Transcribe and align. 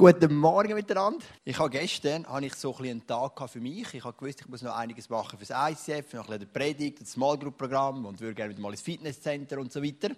Guten 0.00 0.36
Morgen 0.36 0.74
miteinander. 0.74 1.26
Ich 1.44 1.58
habe 1.58 1.70
gestern 1.70 2.24
habe 2.28 2.46
ich 2.46 2.54
so 2.54 2.72
ein 2.76 2.84
einen 2.84 3.04
Tag 3.04 3.32
für 3.50 3.58
mich. 3.58 3.92
Ich 3.94 4.04
habe 4.04 4.16
gewusst, 4.16 4.40
ich 4.40 4.46
muss 4.46 4.62
noch 4.62 4.76
einiges 4.76 5.08
machen 5.08 5.36
für 5.36 5.44
das 5.44 5.72
ICF, 5.72 6.12
noch 6.12 6.28
ein 6.28 6.46
Predigt, 6.52 7.00
das 7.00 7.10
Small 7.10 7.36
Group 7.36 7.58
Programm 7.58 8.06
und 8.06 8.20
würde 8.20 8.36
gerne 8.36 8.52
wieder 8.52 8.62
mal 8.62 8.70
ins 8.70 8.80
Fitnesscenter 8.80 9.58
und 9.58 9.72
so 9.72 9.82
weiter. 9.82 10.10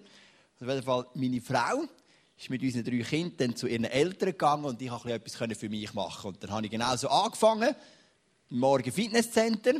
Auf 0.60 0.68
jeden 0.68 0.82
Fall 0.82 1.06
meine 1.14 1.40
Frau 1.40 1.84
ist 2.36 2.50
mit 2.50 2.62
unseren 2.62 2.84
drei 2.84 2.98
Kindern 2.98 3.56
zu 3.56 3.68
ihren 3.68 3.84
Eltern 3.84 4.32
gegangen 4.32 4.66
und 4.66 4.82
ich 4.82 4.90
konnte 4.90 5.14
etwas 5.14 5.58
für 5.58 5.70
mich 5.70 5.94
machen. 5.94 6.28
Und 6.28 6.44
dann 6.44 6.50
habe 6.50 6.66
ich 6.66 6.70
genau 6.70 6.94
so 6.96 7.08
angefangen. 7.08 7.74
Morgen 8.50 8.92
Fitnesscenter. 8.92 9.76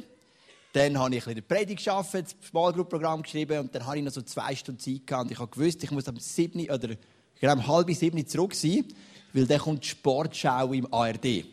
Dann 0.73 0.98
habe 0.98 1.14
ich 1.14 1.27
ein 1.27 1.43
Predigt 1.46 1.77
geschafft, 1.77 2.14
das 2.14 2.35
Small 2.48 2.73
Group 2.73 2.89
Programm 2.89 3.21
geschrieben 3.21 3.59
und 3.59 3.75
dann 3.75 3.85
habe 3.85 3.98
ich 3.98 4.05
noch 4.05 4.12
so 4.12 4.23
zwei 4.23 4.57
Stunden 4.57 4.80
Zeit 4.80 5.07
gehabt 5.07 5.27
und 5.27 5.32
ich 5.32 5.39
habe 5.39 5.51
gewusst, 5.51 5.85
ich 5.85 5.91
muss 5.91 6.09
am 6.09 6.19
7 6.19 6.71
oder 6.71 6.96
genau 7.39 7.53
um 7.53 7.67
halb 7.67 7.91
sieben 7.93 8.27
zurück 8.27 8.55
sein 8.55 8.87
weil 9.32 9.46
dann 9.46 9.58
kommt 9.58 9.84
die 9.84 9.88
Sportschau 9.88 10.72
im 10.72 10.92
ARD. 10.92 11.44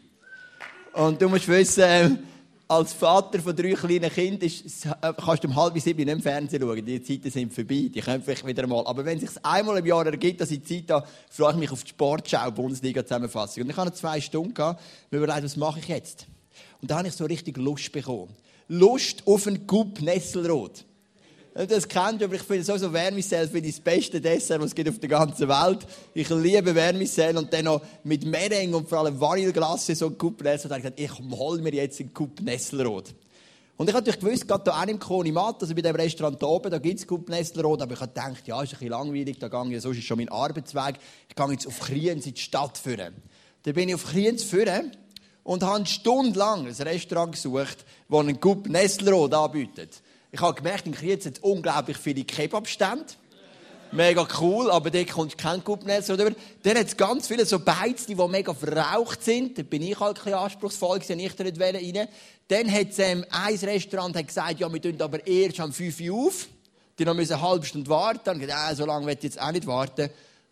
Und 0.93 1.21
du 1.21 1.29
musst 1.29 1.47
wissen, 1.47 1.83
äh, 1.83 2.09
als 2.67 2.91
Vater 2.91 3.39
von 3.39 3.55
drei 3.55 3.73
kleinen 3.73 4.11
Kindern 4.11 4.49
äh, 4.49 5.13
kannst 5.13 5.43
du 5.43 5.47
um 5.47 5.55
halb 5.55 5.79
sieben 5.79 6.03
nicht 6.03 6.13
im 6.13 6.21
Fernsehen 6.21 6.61
schauen. 6.61 6.85
Die 6.85 7.01
Zeiten 7.01 7.31
sind 7.31 7.53
vorbei, 7.53 7.89
die 7.93 8.01
können 8.01 8.21
vielleicht 8.21 8.45
wieder 8.45 8.67
mal. 8.67 8.85
Aber 8.85 9.05
wenn 9.05 9.17
es 9.17 9.33
sich 9.33 9.45
einmal 9.45 9.77
im 9.77 9.85
Jahr 9.85 10.05
ergibt, 10.05 10.41
dass 10.41 10.51
ich 10.51 10.65
Zeit 10.65 10.89
habe, 10.89 11.07
freue 11.29 11.53
ich 11.53 11.59
mich 11.59 11.71
auf 11.71 11.83
die 11.83 11.89
Sportschau, 11.89 12.51
Bundesliga-Zusammenfassung. 12.51 13.63
Und 13.63 13.69
ich 13.69 13.77
hatte 13.77 13.93
zwei 13.93 14.19
Stunden, 14.19 14.53
gehabt, 14.53 14.81
mir 15.11 15.19
überlegt, 15.19 15.43
was 15.43 15.55
mache 15.55 15.79
ich 15.79 15.87
jetzt? 15.87 16.25
Und 16.81 16.91
da 16.91 16.97
habe 16.97 17.07
ich 17.07 17.13
so 17.13 17.25
richtig 17.25 17.57
Lust 17.57 17.91
bekommen. 17.91 18.35
Lust 18.67 19.25
auf 19.25 19.47
einen 19.47 19.65
Coup 19.65 20.01
Nesselrot. 20.01 20.83
Das 21.65 21.87
kennt 21.87 22.21
ihr, 22.21 22.27
aber 22.27 22.35
ich 22.35 22.43
finde 22.43 22.63
sowieso 22.63 22.91
Vermicell 22.91 23.47
finde 23.47 23.67
ich 23.67 23.77
das 23.77 23.83
beste 23.83 24.21
Dessert, 24.21 24.59
was 24.61 24.67
es 24.67 24.75
gibt 24.75 24.89
auf 24.89 24.99
der 24.99 25.09
ganzen 25.09 25.47
Welt. 25.47 25.87
Ich 26.13 26.29
liebe 26.29 26.71
Vermicell 26.75 27.35
und 27.35 27.51
dann 27.51 27.65
noch 27.65 27.81
mit 28.03 28.25
Meringue 28.25 28.77
und 28.77 28.87
vor 28.87 28.99
allem 28.99 29.19
Vanilleglasse 29.19 29.95
so 29.95 30.05
ein 30.05 30.17
Coup 30.19 30.39
Nesselrot. 30.43 30.77
Und 30.83 30.85
ich 30.85 30.93
gesagt, 30.93 30.99
ich 30.99 31.35
hol 31.39 31.59
mir 31.59 31.73
jetzt 31.73 31.99
einen 31.99 32.13
Coup 32.13 32.39
Nesselrot. 32.41 33.05
Und 33.75 33.89
ich 33.89 33.95
habe 33.95 34.11
gewusst, 34.11 34.47
gerade 34.47 34.71
hier 34.71 34.83
auch 34.83 34.87
im 34.87 34.99
Konimat, 34.99 35.59
also 35.59 35.73
bei 35.73 35.81
dem 35.81 35.95
Restaurant 35.95 36.37
hier 36.37 36.47
oben, 36.47 36.69
da 36.69 36.77
gibt 36.77 36.99
es 36.99 37.07
Coup 37.07 37.27
Nesselrot, 37.27 37.81
aber 37.81 37.93
ich 37.93 38.01
habe 38.01 38.11
gedacht, 38.13 38.47
ja, 38.47 38.61
ist 38.61 38.73
ein 38.73 38.77
bisschen 38.77 38.89
langweilig, 38.89 39.39
da 39.39 39.47
gehe 39.47 39.75
ich, 39.75 39.81
sonst 39.81 39.97
ist 39.97 40.05
schon 40.05 40.17
mein 40.17 40.29
Arbeitsweg. 40.29 40.99
Ich 41.27 41.35
gehe 41.35 41.51
jetzt 41.51 41.65
auf 41.65 41.79
Kriens 41.79 42.27
in 42.27 42.35
die 42.35 42.39
Stadt 42.39 42.77
führen. 42.77 43.15
Dann 43.63 43.73
bin 43.73 43.89
ich 43.89 43.95
auf 43.95 44.05
Kriens 44.05 44.43
führen 44.43 44.91
und 45.43 45.63
habe 45.63 45.87
stundenlang 45.87 46.67
ein 46.67 46.73
Restaurant 46.73 47.31
gesucht, 47.31 47.83
das 48.09 48.19
einen 48.19 48.39
Coup 48.39 48.67
Nesselrot 48.67 49.33
anbietet. 49.33 50.03
Ich 50.37 50.43
habe 50.43 50.53
gemerkt, 50.53 50.85
in 50.85 50.93
Kriez 50.93 51.25
hat 51.25 51.39
unglaublich 51.41 51.97
viele 51.97 52.23
Kebabstände. 52.23 53.05
Mega 53.91 54.27
cool, 54.39 54.69
aber 54.69 54.91
dort 54.91 55.09
kommt 55.09 55.35
kein 55.35 55.63
Gubnetz 55.63 56.11
oder 56.11 56.29
Dann 56.61 56.77
hat 56.77 56.85
es 56.85 56.95
ganz 56.95 57.27
viele 57.27 57.43
so 57.43 57.57
Beizli, 57.57 58.13
die 58.13 58.27
mega 58.27 58.53
verraucht 58.53 59.23
sind. 59.23 59.57
Da 59.57 59.63
bin 59.63 59.81
ich 59.81 59.99
halt 59.99 60.19
ein 60.19 60.23
bisschen 60.25 60.37
anspruchsvoll, 60.37 60.99
gewesen, 60.99 61.19
ich 61.19 61.33
da 61.33 61.43
nicht 61.43 61.59
rein. 61.59 62.07
Dann 62.49 62.71
hat 62.71 62.89
es 62.91 62.99
ähm, 62.99 63.25
ein 63.31 63.55
Restaurant 63.55 64.15
hat 64.15 64.27
gesagt, 64.27 64.59
ja, 64.59 64.71
wir 64.71 64.79
tun 64.79 65.01
aber 65.01 65.25
erst 65.25 65.59
um 65.59 65.73
5 65.73 66.01
Uhr 66.01 66.27
auf. 66.27 66.47
Die 66.99 67.05
noch 67.05 67.17
eine 67.17 67.41
halbe 67.41 67.65
Stunde 67.65 67.89
warten. 67.89 68.21
Dann 68.23 68.39
gesagt, 68.39 68.73
äh, 68.73 68.75
so 68.75 68.85
lange 68.85 69.11
ich 69.11 69.23
jetzt 69.23 69.41
auch 69.41 69.51
nicht 69.51 69.65
warten. 69.65 70.11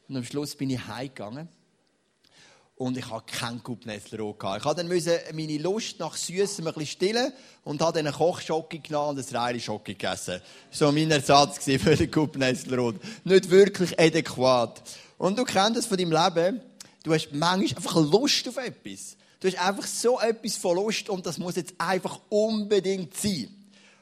Und 0.09 0.17
am 0.17 0.23
Schluss 0.23 0.55
bin 0.55 0.71
ich 0.71 0.87
heimgegangen 0.87 1.47
und 2.77 2.97
ich 2.97 3.09
hatte 3.09 3.33
keinen 3.33 3.63
Kupnessler 3.63 4.33
gehabt. 4.33 4.79
Ich 4.79 4.87
musste 4.87 5.21
dann 5.25 5.35
meine 5.35 5.57
Lust 5.57 5.99
nach 5.99 6.15
Süßem 6.15 6.67
ein 6.67 6.73
bisschen 6.73 6.87
stillen 6.87 7.33
und 7.63 7.81
habe 7.81 7.97
dann 7.97 8.07
einen 8.07 8.15
Kochschocke 8.15 8.79
genommen 8.79 9.17
und 9.17 9.25
ein 9.31 9.35
reine 9.35 9.59
Schocke 9.59 9.93
gegessen. 9.93 10.41
So 10.71 10.91
mein 10.91 11.09
Ersatz 11.09 11.63
für 11.63 11.95
den 11.95 12.11
Kupnessler 12.11 12.93
Nicht 13.23 13.49
wirklich 13.49 13.97
adäquat. 13.97 14.81
Und 15.17 15.37
du 15.37 15.45
kennst 15.45 15.77
es 15.77 15.85
von 15.85 15.97
deinem 15.97 16.11
Leben. 16.11 16.61
Du 17.03 17.13
hast 17.13 17.29
manchmal 17.31 17.77
einfach 17.77 17.95
Lust 17.95 18.47
auf 18.49 18.57
etwas. 18.57 19.15
Du 19.39 19.47
hast 19.47 19.59
einfach 19.59 19.85
so 19.85 20.19
etwas 20.19 20.57
von 20.57 20.75
Lust 20.75 21.09
und 21.09 21.25
das 21.25 21.37
muss 21.37 21.55
jetzt 21.55 21.75
einfach 21.77 22.19
unbedingt 22.29 23.15
sein. 23.15 23.49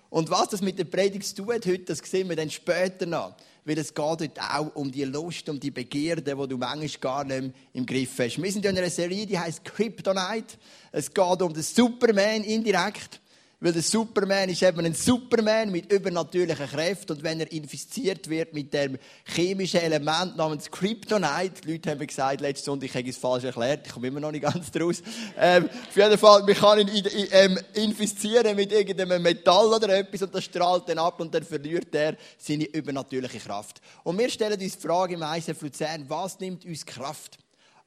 Und 0.10 0.30
was 0.30 0.50
das 0.50 0.62
mit 0.62 0.80
der 0.80 0.86
Predigt 0.86 1.28
zu 1.28 1.44
tun 1.44 1.54
hat 1.54 1.66
heute, 1.66 1.84
das 1.84 2.00
sehen 2.00 2.30
wir 2.30 2.36
dann 2.36 2.50
später 2.50 3.06
noch 3.06 3.36
weil 3.66 3.78
es 3.78 3.94
geht 3.94 3.98
dort 3.98 4.40
auch 4.40 4.76
um 4.76 4.92
die 4.92 5.04
Lust, 5.04 5.48
um 5.50 5.60
die 5.60 5.72
Begierde, 5.72 6.36
die 6.36 6.48
du 6.48 6.58
manchmal 6.58 6.90
gar 7.00 7.24
nicht 7.24 7.54
im 7.74 7.86
Griff 7.86 8.20
hast. 8.20 8.42
Wir 8.42 8.52
sind 8.52 8.66
in 8.66 8.78
einer 8.78 8.90
Serie, 8.90 9.26
die 9.26 9.38
heißt 9.38 9.64
Kryptonite. 9.64 10.58
Es 10.92 11.14
geht 11.14 11.42
um 11.42 11.54
den 11.54 11.64
Superman 11.64 12.44
indirekt. 12.44 13.22
Weil 13.64 13.72
der 13.72 13.82
Superman 13.82 14.50
ist 14.50 14.62
eben 14.62 14.86
ein 14.86 14.94
Superman 14.94 15.72
mit 15.72 15.90
übernatürlichen 15.90 16.68
Kräften. 16.68 17.14
Und 17.14 17.24
wenn 17.24 17.40
er 17.40 17.50
infiziert 17.50 18.30
wird 18.30 18.54
mit 18.54 18.74
dem 18.74 18.98
chemischen 19.24 19.80
Element 19.80 20.36
namens 20.36 20.70
Kryptonite, 20.70 21.62
die 21.64 21.72
Leute 21.72 21.92
haben 21.92 22.06
gesagt, 22.06 22.42
letzte 22.42 22.66
Sonntag, 22.66 22.90
ich 22.90 22.96
habe 22.96 23.10
es 23.10 23.16
falsch 23.18 23.46
erklärt, 23.46 23.88
ich 23.88 23.94
komme 23.94 24.08
immer 24.08 24.20
noch 24.20 24.34
nicht 24.34 24.42
ganz 24.42 24.70
draus. 24.70 25.02
Ähm, 25.38 25.70
auf 25.70 25.96
jeden 25.96 26.18
Fall, 26.18 26.44
man 26.44 26.56
kann 26.56 26.80
ihn 26.90 27.08
ähm, 27.32 27.58
infizieren 27.74 28.54
mit 28.58 28.74
irgendeinem 28.74 29.22
Metall 29.22 29.68
oder 29.68 29.98
etwas 29.98 30.24
und 30.24 30.36
das 30.36 30.44
strahlt 30.44 30.90
dann 30.90 31.00
ab 31.00 31.22
und 31.22 31.34
dann 31.34 31.44
verliert 31.44 31.96
er 31.96 32.18
seine 32.38 32.66
übernatürliche 32.66 33.40
Kraft. 33.40 33.80
Und 34.04 34.20
wir 34.20 34.30
stellen 34.30 34.62
uns 34.62 34.78
die 34.78 34.82
Frage 34.86 35.14
im 35.14 35.22
ISF 35.22 35.62
Luzern, 35.62 36.04
was 36.10 36.38
nimmt 36.38 36.66
uns 36.66 36.86
Kraft 36.86 37.38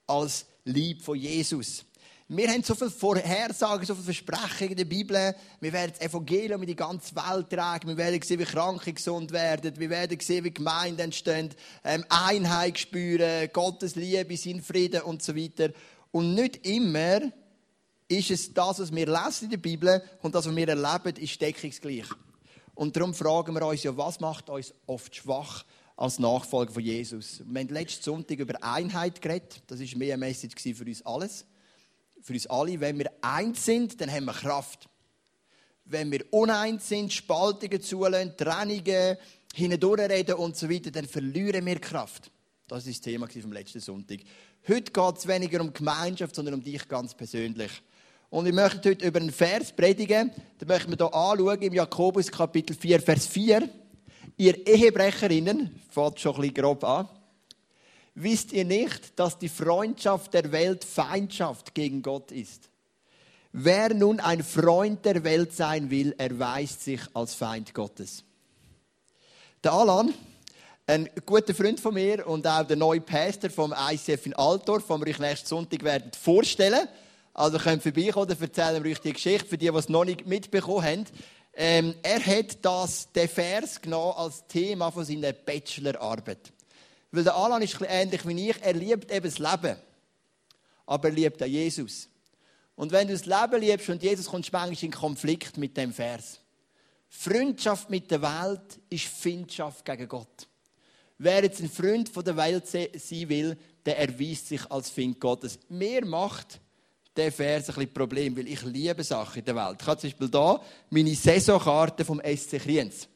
als 0.06 0.46
Lieb 0.64 1.02
von 1.02 1.18
Jesus? 1.18 1.84
Wir 2.28 2.48
haben 2.48 2.64
so 2.64 2.74
viele 2.74 2.90
Vorhersagen, 2.90 3.86
so 3.86 3.94
viele 3.94 4.06
Versprechungen 4.06 4.72
in 4.72 4.76
der 4.78 4.84
Bibel. 4.84 5.34
Wir 5.60 5.72
werden 5.72 5.92
das 5.96 6.08
Evangelium 6.08 6.60
in 6.60 6.66
die 6.66 6.74
ganze 6.74 7.14
Welt 7.14 7.50
tragen. 7.50 7.86
Wir 7.86 7.96
werden 7.96 8.20
sehen, 8.20 8.40
wie 8.40 8.44
Kranke 8.44 8.92
gesund 8.92 9.30
werden. 9.30 9.78
Wir 9.78 9.90
werden 9.90 10.18
sehen, 10.18 10.42
wie 10.42 10.50
Gemeinden 10.50 11.02
entstehen. 11.02 11.50
Ähm, 11.84 12.04
Einheit 12.08 12.80
spüren, 12.80 13.48
Gottes 13.52 13.94
Liebe, 13.94 14.36
sein 14.36 14.60
Frieden 14.60 15.02
und 15.02 15.22
so 15.22 15.36
weiter. 15.36 15.70
Und 16.10 16.34
nicht 16.34 16.66
immer 16.66 17.20
ist 18.08 18.32
es 18.32 18.52
das, 18.52 18.80
was 18.80 18.92
wir 18.92 19.06
lesen 19.06 19.44
in 19.44 19.50
der 19.50 19.58
Bibel 19.58 20.02
und 20.20 20.34
das, 20.34 20.48
was 20.48 20.56
wir 20.56 20.68
erleben, 20.68 21.22
ist 21.22 21.40
deckungsgleich. 21.40 22.06
Und 22.74 22.96
darum 22.96 23.14
fragen 23.14 23.54
wir 23.54 23.64
uns 23.64 23.84
ja, 23.84 23.96
was 23.96 24.18
macht 24.18 24.50
uns 24.50 24.74
oft 24.88 25.14
schwach 25.14 25.64
als 25.96 26.18
Nachfolger 26.18 26.72
von 26.72 26.82
Jesus? 26.82 27.44
Wir 27.46 27.60
haben 27.60 27.68
letzten 27.68 28.02
Sonntag 28.02 28.40
über 28.40 28.60
Einheit 28.64 29.22
geredet. 29.22 29.62
Das 29.68 29.78
war 29.78 29.98
mehr 29.98 30.14
eine 30.14 30.26
Message 30.26 30.60
für 30.60 30.84
uns 30.84 31.06
alles 31.06 31.44
für 32.26 32.32
uns 32.32 32.48
alle, 32.48 32.80
wenn 32.80 32.98
wir 32.98 33.08
eins 33.20 33.64
sind, 33.64 34.00
dann 34.00 34.10
haben 34.10 34.24
wir 34.24 34.32
Kraft. 34.32 34.88
Wenn 35.84 36.10
wir 36.10 36.24
uneins 36.32 36.88
sind, 36.88 37.12
Spaltungen 37.12 37.80
zulassen, 37.80 38.36
Trennungen, 38.36 39.16
hindurchreden 39.54 40.34
und 40.34 40.56
so 40.56 40.68
weiter, 40.68 40.90
dann 40.90 41.06
verlieren 41.06 41.64
wir 41.64 41.78
Kraft. 41.78 42.32
Das 42.66 42.84
ist 42.84 42.96
das 42.96 43.12
Thema 43.12 43.28
vom 43.28 43.52
letzten 43.52 43.78
Sonntag. 43.78 44.18
Heute 44.66 44.90
geht 44.90 45.18
es 45.18 45.28
weniger 45.28 45.60
um 45.60 45.72
Gemeinschaft, 45.72 46.34
sondern 46.34 46.54
um 46.54 46.64
dich 46.64 46.88
ganz 46.88 47.14
persönlich. 47.14 47.70
Und 48.28 48.46
ich 48.46 48.52
möchte 48.52 48.90
heute 48.90 49.06
über 49.06 49.20
einen 49.20 49.30
Vers 49.30 49.70
predigen. 49.70 50.32
Den 50.60 50.66
möchten 50.66 50.90
wir 50.90 50.96
hier 50.96 51.14
anschauen, 51.14 51.62
im 51.62 51.74
Jakobus 51.74 52.28
Kapitel 52.28 52.74
4, 52.74 53.00
Vers 53.00 53.28
4. 53.28 53.68
Ihr 54.36 54.66
Ehebrecherinnen, 54.66 55.80
fängt 55.90 56.18
schon 56.18 56.34
ein 56.34 56.40
bisschen 56.40 56.54
grob 56.54 56.82
an, 56.82 57.08
Wisst 58.18 58.54
ihr 58.54 58.64
nicht, 58.64 59.18
dass 59.18 59.38
die 59.38 59.50
Freundschaft 59.50 60.32
der 60.32 60.50
Welt 60.50 60.86
Feindschaft 60.86 61.74
gegen 61.74 62.00
Gott 62.00 62.32
ist? 62.32 62.70
Wer 63.52 63.92
nun 63.92 64.20
ein 64.20 64.42
Freund 64.42 65.04
der 65.04 65.22
Welt 65.22 65.54
sein 65.54 65.90
will, 65.90 66.14
erweist 66.16 66.82
sich 66.82 67.00
als 67.12 67.34
Feind 67.34 67.74
Gottes. 67.74 68.24
Der 69.62 69.72
Alan, 69.74 70.14
ein 70.86 71.10
guter 71.26 71.54
Freund 71.54 71.78
von 71.78 71.92
mir 71.92 72.26
und 72.26 72.46
auch 72.46 72.66
der 72.66 72.78
neue 72.78 73.02
Pastor 73.02 73.50
vom 73.50 73.74
ICF 73.76 74.24
in 74.24 74.34
Altdorf, 74.34 74.86
den 74.86 75.00
wir 75.00 75.08
euch 75.08 75.18
nächsten 75.18 75.48
Sonntag 75.48 75.84
werden 75.84 76.10
vorstellen. 76.18 76.88
Also 77.34 77.58
könnt 77.58 77.82
vorbeikommen 77.82 78.30
und 78.30 78.40
erzählen 78.40 78.82
wir 78.82 78.92
euch 78.92 79.00
die 79.00 79.12
Geschichte, 79.12 79.46
für 79.46 79.58
die, 79.58 79.70
die 79.70 79.76
es 79.76 79.90
noch 79.90 80.06
nicht 80.06 80.26
mitbekommen 80.26 80.82
haben. 80.82 81.04
Ähm, 81.52 81.94
er 82.02 82.24
hat 82.24 82.64
das, 82.64 83.12
den 83.12 83.28
Vers 83.28 83.78
genommen 83.78 84.14
als 84.16 84.46
Thema 84.46 84.90
von 84.90 85.04
seiner 85.04 85.34
Bachelorarbeit. 85.34 86.54
Weil 87.10 87.24
der 87.24 87.34
Alan 87.34 87.62
ist 87.62 87.78
ähnlich 87.80 88.26
wie 88.26 88.50
ich. 88.50 88.62
Er 88.62 88.74
liebt 88.74 89.10
eben 89.10 89.26
das 89.26 89.38
Leben. 89.38 89.76
Aber 90.86 91.08
er 91.08 91.14
liebt 91.14 91.42
auch 91.42 91.46
Jesus. 91.46 92.08
Und 92.74 92.92
wenn 92.92 93.08
du 93.08 93.14
das 93.14 93.26
Leben 93.26 93.60
liebst 93.60 93.88
und 93.88 94.02
Jesus, 94.02 94.26
kommst 94.26 94.52
manchmal 94.52 94.84
in 94.84 94.90
Konflikt 94.92 95.56
mit 95.56 95.76
dem 95.76 95.92
Vers. 95.92 96.40
Freundschaft 97.08 97.88
mit 97.88 98.10
der 98.10 98.20
Welt 98.20 98.78
ist 98.90 99.04
Findschaft 99.04 99.84
gegen 99.84 100.08
Gott. 100.08 100.46
Wer 101.18 101.44
jetzt 101.44 101.60
ein 101.60 101.70
Freund 101.70 102.08
von 102.08 102.24
der 102.24 102.36
Welt 102.36 102.66
sein 102.66 103.28
will, 103.28 103.56
der 103.84 103.98
erweist 103.98 104.48
sich 104.48 104.70
als 104.70 104.90
Find 104.90 105.18
Gottes. 105.18 105.58
Mir 105.68 106.04
macht 106.04 106.60
der 107.16 107.32
Vers 107.32 107.70
ein 107.70 107.74
bisschen 107.74 107.94
Problem, 107.94 108.36
weil 108.36 108.48
ich 108.48 108.62
liebe 108.62 109.02
Sachen 109.02 109.38
in 109.38 109.44
der 109.44 109.56
Welt. 109.56 109.78
Ich 109.80 109.86
habe 109.86 109.98
zum 109.98 110.10
Beispiel 110.10 110.28
hier 110.30 110.60
meine 110.90 111.14
Saisonkarte 111.14 112.04
vom 112.04 112.20
SC 112.20 112.58
Kriens. 112.58 113.08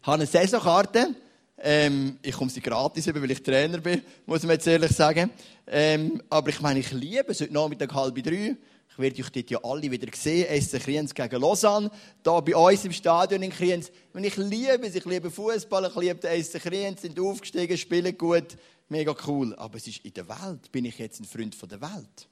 Ich 0.00 0.06
habe 0.06 0.14
eine 0.14 0.26
Saisonkarte, 0.26 1.14
ähm, 1.62 2.18
ich 2.22 2.34
komme 2.34 2.50
sie 2.50 2.60
gratis 2.60 3.06
über, 3.06 3.20
weil 3.22 3.30
ich 3.32 3.42
Trainer 3.42 3.78
bin, 3.78 4.02
muss 4.26 4.42
man 4.42 4.52
jetzt 4.52 4.66
ehrlich 4.66 4.92
sagen. 4.92 5.30
Ähm, 5.66 6.22
aber 6.28 6.48
ich 6.48 6.60
meine, 6.60 6.80
ich 6.80 6.90
liebe 6.92 7.26
es 7.28 7.40
heute 7.40 7.52
Nachmittag 7.52 7.92
halb 7.94 8.22
drei. 8.22 8.56
Ich 8.90 8.98
werde 8.98 9.22
euch 9.22 9.30
dort 9.30 9.50
ja 9.50 9.58
alle 9.62 9.90
wieder 9.90 10.08
sehen. 10.14 10.46
Essen 10.48 10.80
Kriens 10.80 11.14
gegen 11.14 11.40
Lausanne. 11.40 11.90
Da 12.22 12.40
bei 12.40 12.56
uns 12.56 12.84
im 12.84 12.92
Stadion 12.92 13.42
in 13.42 13.50
Kriens. 13.50 13.90
Und 14.12 14.24
ich 14.24 14.36
liebe 14.36 14.86
es. 14.86 14.94
Ich 14.94 15.04
liebe 15.04 15.30
Fußball. 15.30 15.86
Ich 15.86 15.96
liebe 15.96 16.16
den 16.16 16.30
Essen 16.30 16.60
Kriens. 16.60 17.02
Sind 17.02 17.18
aufgestiegen, 17.20 17.76
spielen 17.78 18.16
gut. 18.18 18.56
mega 18.88 19.14
cool. 19.26 19.54
Aber 19.56 19.76
es 19.76 19.86
ist 19.86 20.04
in 20.04 20.12
der 20.12 20.28
Welt. 20.28 20.72
Bin 20.72 20.84
ich 20.84 20.98
jetzt 20.98 21.20
ein 21.20 21.24
Freund 21.24 21.54
von 21.54 21.68
der 21.68 21.80
Welt? 21.80 22.28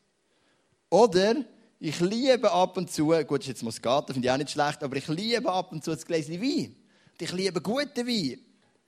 Oder 0.90 1.36
ich 1.80 2.00
liebe 2.00 2.50
ab 2.50 2.76
und 2.76 2.90
zu, 2.90 3.06
gut, 3.06 3.30
das 3.30 3.40
ist 3.40 3.48
jetzt 3.48 3.62
Muskat, 3.62 4.10
finde 4.10 4.26
ich 4.26 4.32
auch 4.32 4.36
nicht 4.36 4.50
schlecht, 4.50 4.82
aber 4.82 4.96
ich 4.96 5.06
liebe 5.06 5.50
ab 5.50 5.70
und 5.70 5.84
zu 5.84 5.92
das 5.92 6.04
Gläschen 6.04 6.40
Wein. 6.40 6.74
Und 7.12 7.22
ich 7.22 7.32
liebe 7.32 7.60
guten 7.60 8.06
Wein. 8.06 8.40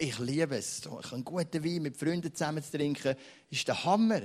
Ich 0.03 0.19
liebe 0.19 0.57
es. 0.57 0.81
Einen 1.13 1.23
guten 1.23 1.63
Wein 1.63 1.83
mit 1.83 1.95
Freunden 1.95 2.35
zusammen 2.35 2.65
zu 2.65 2.71
trinken, 2.71 3.15
ist 3.51 3.69
der 3.69 3.85
Hammer. 3.85 4.23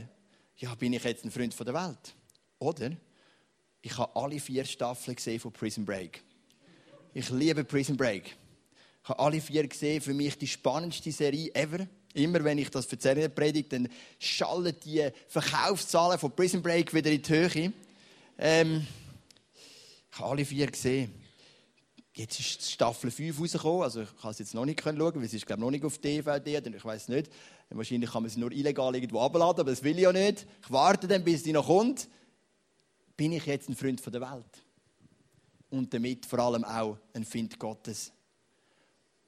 Ja, 0.56 0.74
bin 0.74 0.94
ich 0.94 1.04
jetzt 1.04 1.26
ein 1.26 1.32
Freund 1.32 1.54
von 1.54 1.66
der 1.66 1.76
Welt? 1.76 2.16
Oder? 2.60 2.92
Ich 3.82 3.98
habe 3.98 4.16
alle 4.16 4.40
vier 4.40 4.64
Staffeln 4.64 5.18
gesehen 5.18 5.38
von 5.38 5.52
Prison 5.52 5.84
Break. 5.84 6.24
Ich 7.14 7.30
liebe 7.30 7.66
Prison 7.66 7.98
Break. 7.98 8.38
Ich 9.04 9.10
habe 9.10 9.20
alle 9.20 9.42
vier 9.42 9.68
gesehen. 9.68 10.00
Für 10.00 10.14
mich 10.14 10.38
die 10.38 10.48
spannendste 10.48 11.12
Serie 11.12 11.54
ever. 11.54 11.86
Immer 12.14 12.42
wenn 12.46 12.58
ich 12.58 12.70
das 12.70 12.90
erzähle, 12.90 13.28
predigt, 13.28 13.74
dann 13.74 13.90
schallen 14.18 14.74
die 14.86 15.10
Verkaufszahlen 15.28 16.18
von 16.18 16.34
Prison 16.34 16.62
Break 16.62 16.94
wieder 16.94 17.12
in 17.12 17.22
die 17.22 17.30
Höhe. 17.30 17.74
Ähm, 18.38 18.88
ich 20.10 20.20
habe 20.20 20.30
alle 20.30 20.46
vier 20.46 20.68
gesehen. 20.68 21.25
Jetzt 22.18 22.40
ist 22.40 22.72
Staffel 22.72 23.12
5 23.12 23.42
rausgekommen. 23.42 23.84
Also 23.84 24.02
ich 24.02 24.18
kann 24.22 24.32
es 24.32 24.40
jetzt 24.40 24.54
noch 24.54 24.64
nicht 24.64 24.82
schauen, 24.82 24.98
weil 24.98 25.24
es 25.24 25.34
ist 25.34 25.46
glaube 25.46 25.62
noch 25.62 25.70
nicht 25.70 25.84
auf 25.84 25.98
DVD. 25.98 26.62
Ich 26.74 26.86
weiß 26.86 27.10
nicht. 27.10 27.30
Wahrscheinlich 27.70 28.10
kann 28.10 28.24
man 28.24 28.30
sie 28.30 28.40
nur 28.40 28.54
illegal 28.54 28.96
irgendwo 28.96 29.20
abladen, 29.20 29.60
aber 29.60 29.72
das 29.72 29.84
will 29.84 29.98
ich 29.98 30.04
ja 30.04 30.14
nicht. 30.14 30.48
Ich 30.64 30.72
warte 30.72 31.10
dann, 31.10 31.26
bis 31.26 31.44
sie 31.44 31.52
noch 31.52 31.68
kommt. 31.68 32.08
Bin 33.18 33.34
ich 33.34 33.46
jetzt 33.46 33.68
ein 33.68 33.76
Freund 33.76 34.02
der 34.06 34.22
Welt? 34.22 34.64
Und 35.70 35.94
damit 35.94 36.26
vor 36.26 36.40
allem 36.40 36.64
auch 36.64 36.98
ein 37.14 37.26
Find 37.26 37.60
Gottes. 37.60 38.14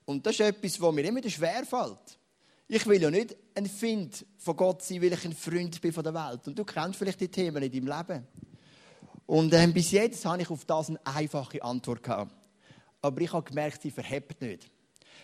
Und 0.06 0.26
das 0.26 0.36
ist 0.36 0.40
etwas, 0.42 0.80
was 0.80 0.94
mir 0.94 1.04
immer 1.04 1.30
schwer 1.30 1.66
fällt. 1.66 2.18
Ich 2.70 2.86
will 2.88 3.02
ja 3.02 3.12
nicht 3.12 3.36
ein 3.54 3.66
Find 3.66 4.26
von 4.38 4.56
Gott 4.56 4.82
sein, 4.82 5.02
weil 5.02 5.12
ich 5.12 5.26
ein 5.26 5.34
Freund 5.34 5.82
bin 5.82 5.92
von 5.92 6.06
der 6.06 6.14
Welt. 6.14 6.48
Und 6.48 6.58
du 6.58 6.64
kennst 6.64 6.98
vielleicht 6.98 7.20
die 7.20 7.28
Themen 7.28 7.62
in 7.62 7.72
deinem 7.72 7.98
Leben. 7.98 8.28
Und 9.26 9.54
ähm, 9.54 9.74
bis 9.74 9.92
jetzt 9.92 10.24
habe 10.24 10.42
ich 10.42 10.50
auf 10.50 10.64
das 10.64 10.88
eine 10.88 11.06
einfache 11.06 11.62
Antwort 11.62 12.02
gehabt. 12.02 12.34
Aber 13.02 13.22
ich 13.22 13.32
habe 13.32 13.48
gemerkt, 13.48 13.82
sie 13.82 13.92
verhebt 13.92 14.42
nicht. 14.42 14.70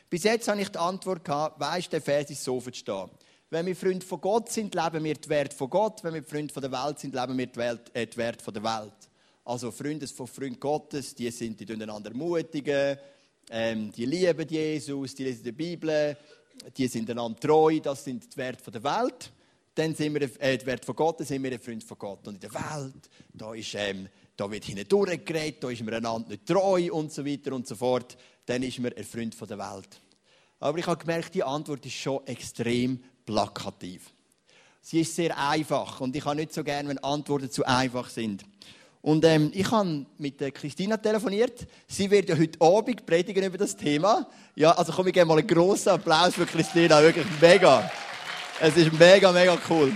Bis 0.10 0.24
jetzt 0.24 0.48
habe 0.48 0.62
ich 0.62 0.70
die 0.70 0.78
Antwort 0.78 1.24
gehabt, 1.24 1.60
weisst, 1.60 1.92
der 1.92 2.02
Vers 2.02 2.30
ist 2.30 2.44
so 2.44 2.60
verstehen. 2.60 3.10
Wenn 3.50 3.66
wir 3.66 3.76
Freunde 3.76 4.06
von 4.06 4.20
Gott 4.20 4.52
sind, 4.52 4.74
leben 4.74 5.04
wir 5.04 5.14
die 5.14 5.30
Wert 5.30 5.54
von 5.54 5.70
Gott. 5.70 6.04
Wenn 6.04 6.16
wir 6.16 6.24
Freunde 6.24 6.54
von 6.54 6.62
der 6.62 6.72
Welt 6.72 7.00
sind, 7.00 7.14
leben 7.14 7.38
wir 7.38 7.48
die, 7.48 7.60
äh, 7.60 8.08
die 8.08 8.18
Wert 8.18 8.42
von 8.42 8.54
der 8.54 8.64
Welt. 8.64 9.10
Also 9.46 9.72
Freunde 9.72 10.08
von 10.08 10.26
Freunden 10.26 10.60
Gottes, 10.60 11.14
die 11.14 11.30
sind, 11.30 11.60
die 11.60 11.72
einander 11.72 12.10
ermutigen, 12.10 12.98
ähm, 13.50 13.92
die 13.92 14.06
lieben 14.06 14.48
Jesus, 14.48 15.14
die 15.16 15.26
lesen 15.26 15.44
die 15.44 15.52
Bibel, 15.52 16.18
die 16.78 16.88
sind 16.88 17.10
einander 17.10 17.40
treu, 17.40 17.80
das 17.80 18.04
sind 18.04 18.34
die 18.34 18.38
Werte 18.38 18.72
der 18.72 18.84
Welt. 18.84 19.32
Dann 19.76 19.94
sind 19.94 20.14
wir, 20.14 20.30
äh, 20.40 20.58
die 20.58 20.66
Werte 20.66 20.86
von 20.86 20.96
Gott, 20.96 21.20
dann 21.20 21.28
sind 21.28 21.44
wir 21.44 21.52
ein 21.52 21.60
Freund 21.60 21.84
von 21.84 21.98
Gott. 21.98 22.28
Und 22.28 22.36
in 22.36 22.40
der 22.40 22.54
Welt, 22.54 23.10
da, 23.34 23.54
ist, 23.54 23.76
ähm, 23.76 24.08
da 24.36 24.50
wird 24.50 24.66
hindurch 24.66 25.26
geredet, 25.26 25.64
da 25.64 25.70
ist 25.70 25.84
man 25.84 25.94
einander 25.94 26.30
nicht 26.30 26.46
treu 26.46 26.92
und 26.92 27.12
so 27.12 27.26
weiter 27.26 27.54
und 27.54 27.68
so 27.68 27.76
fort. 27.76 28.18
Dann 28.46 28.64
ist 28.64 28.80
man 28.80 28.94
ein 28.94 29.04
Freund 29.04 29.36
der 29.40 29.58
Welt. 29.58 30.02
Aber 30.60 30.78
ich 30.78 30.88
habe 30.88 31.00
gemerkt, 31.00 31.34
die 31.36 31.44
Antwort 31.44 31.86
ist 31.86 31.94
schon 31.94 32.26
extrem 32.26 33.04
plakativ. 33.26 34.12
Sie 34.82 35.02
ist 35.02 35.16
sehr 35.16 35.38
einfach 35.38 36.02
und 36.02 36.16
ich 36.16 36.26
habe 36.26 36.36
nicht 36.36 36.54
so 36.54 36.64
gerne, 36.64 36.90
wenn 36.90 36.98
Antworten 37.00 37.50
zu 37.50 37.66
einfach 37.66 38.10
sind. 38.10 38.44
Und 39.02 39.26
ähm, 39.26 39.52
ich 39.54 39.70
habe 39.70 40.06
mit 40.18 40.40
Christina 40.56 40.96
telefoniert. 40.96 41.68
Sie 41.88 42.10
wird 42.10 42.30
ja 42.30 42.38
heute 42.38 42.60
Abend 42.62 43.06
predigen 43.06 43.44
über 43.44 43.58
das 43.58 43.76
Thema. 43.76 44.28
Ja, 44.56 44.72
also 44.72 44.94
komm, 44.94 45.08
ich 45.08 45.14
gebe 45.14 45.26
mal 45.26 45.38
einen 45.38 45.48
grossen 45.48 45.90
Applaus 45.90 46.36
für 46.36 46.46
Christina. 46.46 47.02
Wirklich 47.02 47.26
mega. 47.42 47.92
Es 48.62 48.78
ist 48.78 48.94
mega, 48.94 49.32
mega 49.34 49.58
cool. 49.70 49.92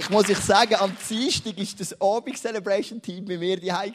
Ich 0.00 0.10
muss 0.10 0.30
euch 0.30 0.38
sagen, 0.38 0.76
am 0.76 0.96
Dienstag 1.08 1.56
war 1.56 1.66
das 1.76 2.00
Abend-Celebration-Team 2.00 3.24
bei 3.24 3.36
mir 3.36 3.60
daheim. 3.60 3.92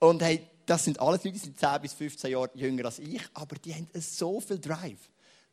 Und 0.00 0.22
hey, 0.22 0.46
das 0.66 0.84
sind 0.84 1.00
alles 1.00 1.24
Leute, 1.24 1.32
die 1.32 1.38
sind 1.38 1.58
10 1.58 1.80
bis 1.80 1.94
15 1.94 2.30
Jahre 2.30 2.50
jünger 2.54 2.84
als 2.84 2.98
ich, 2.98 3.22
aber 3.32 3.56
die 3.56 3.74
haben 3.74 3.88
so 3.94 4.38
viel 4.38 4.58
Drive. 4.58 5.08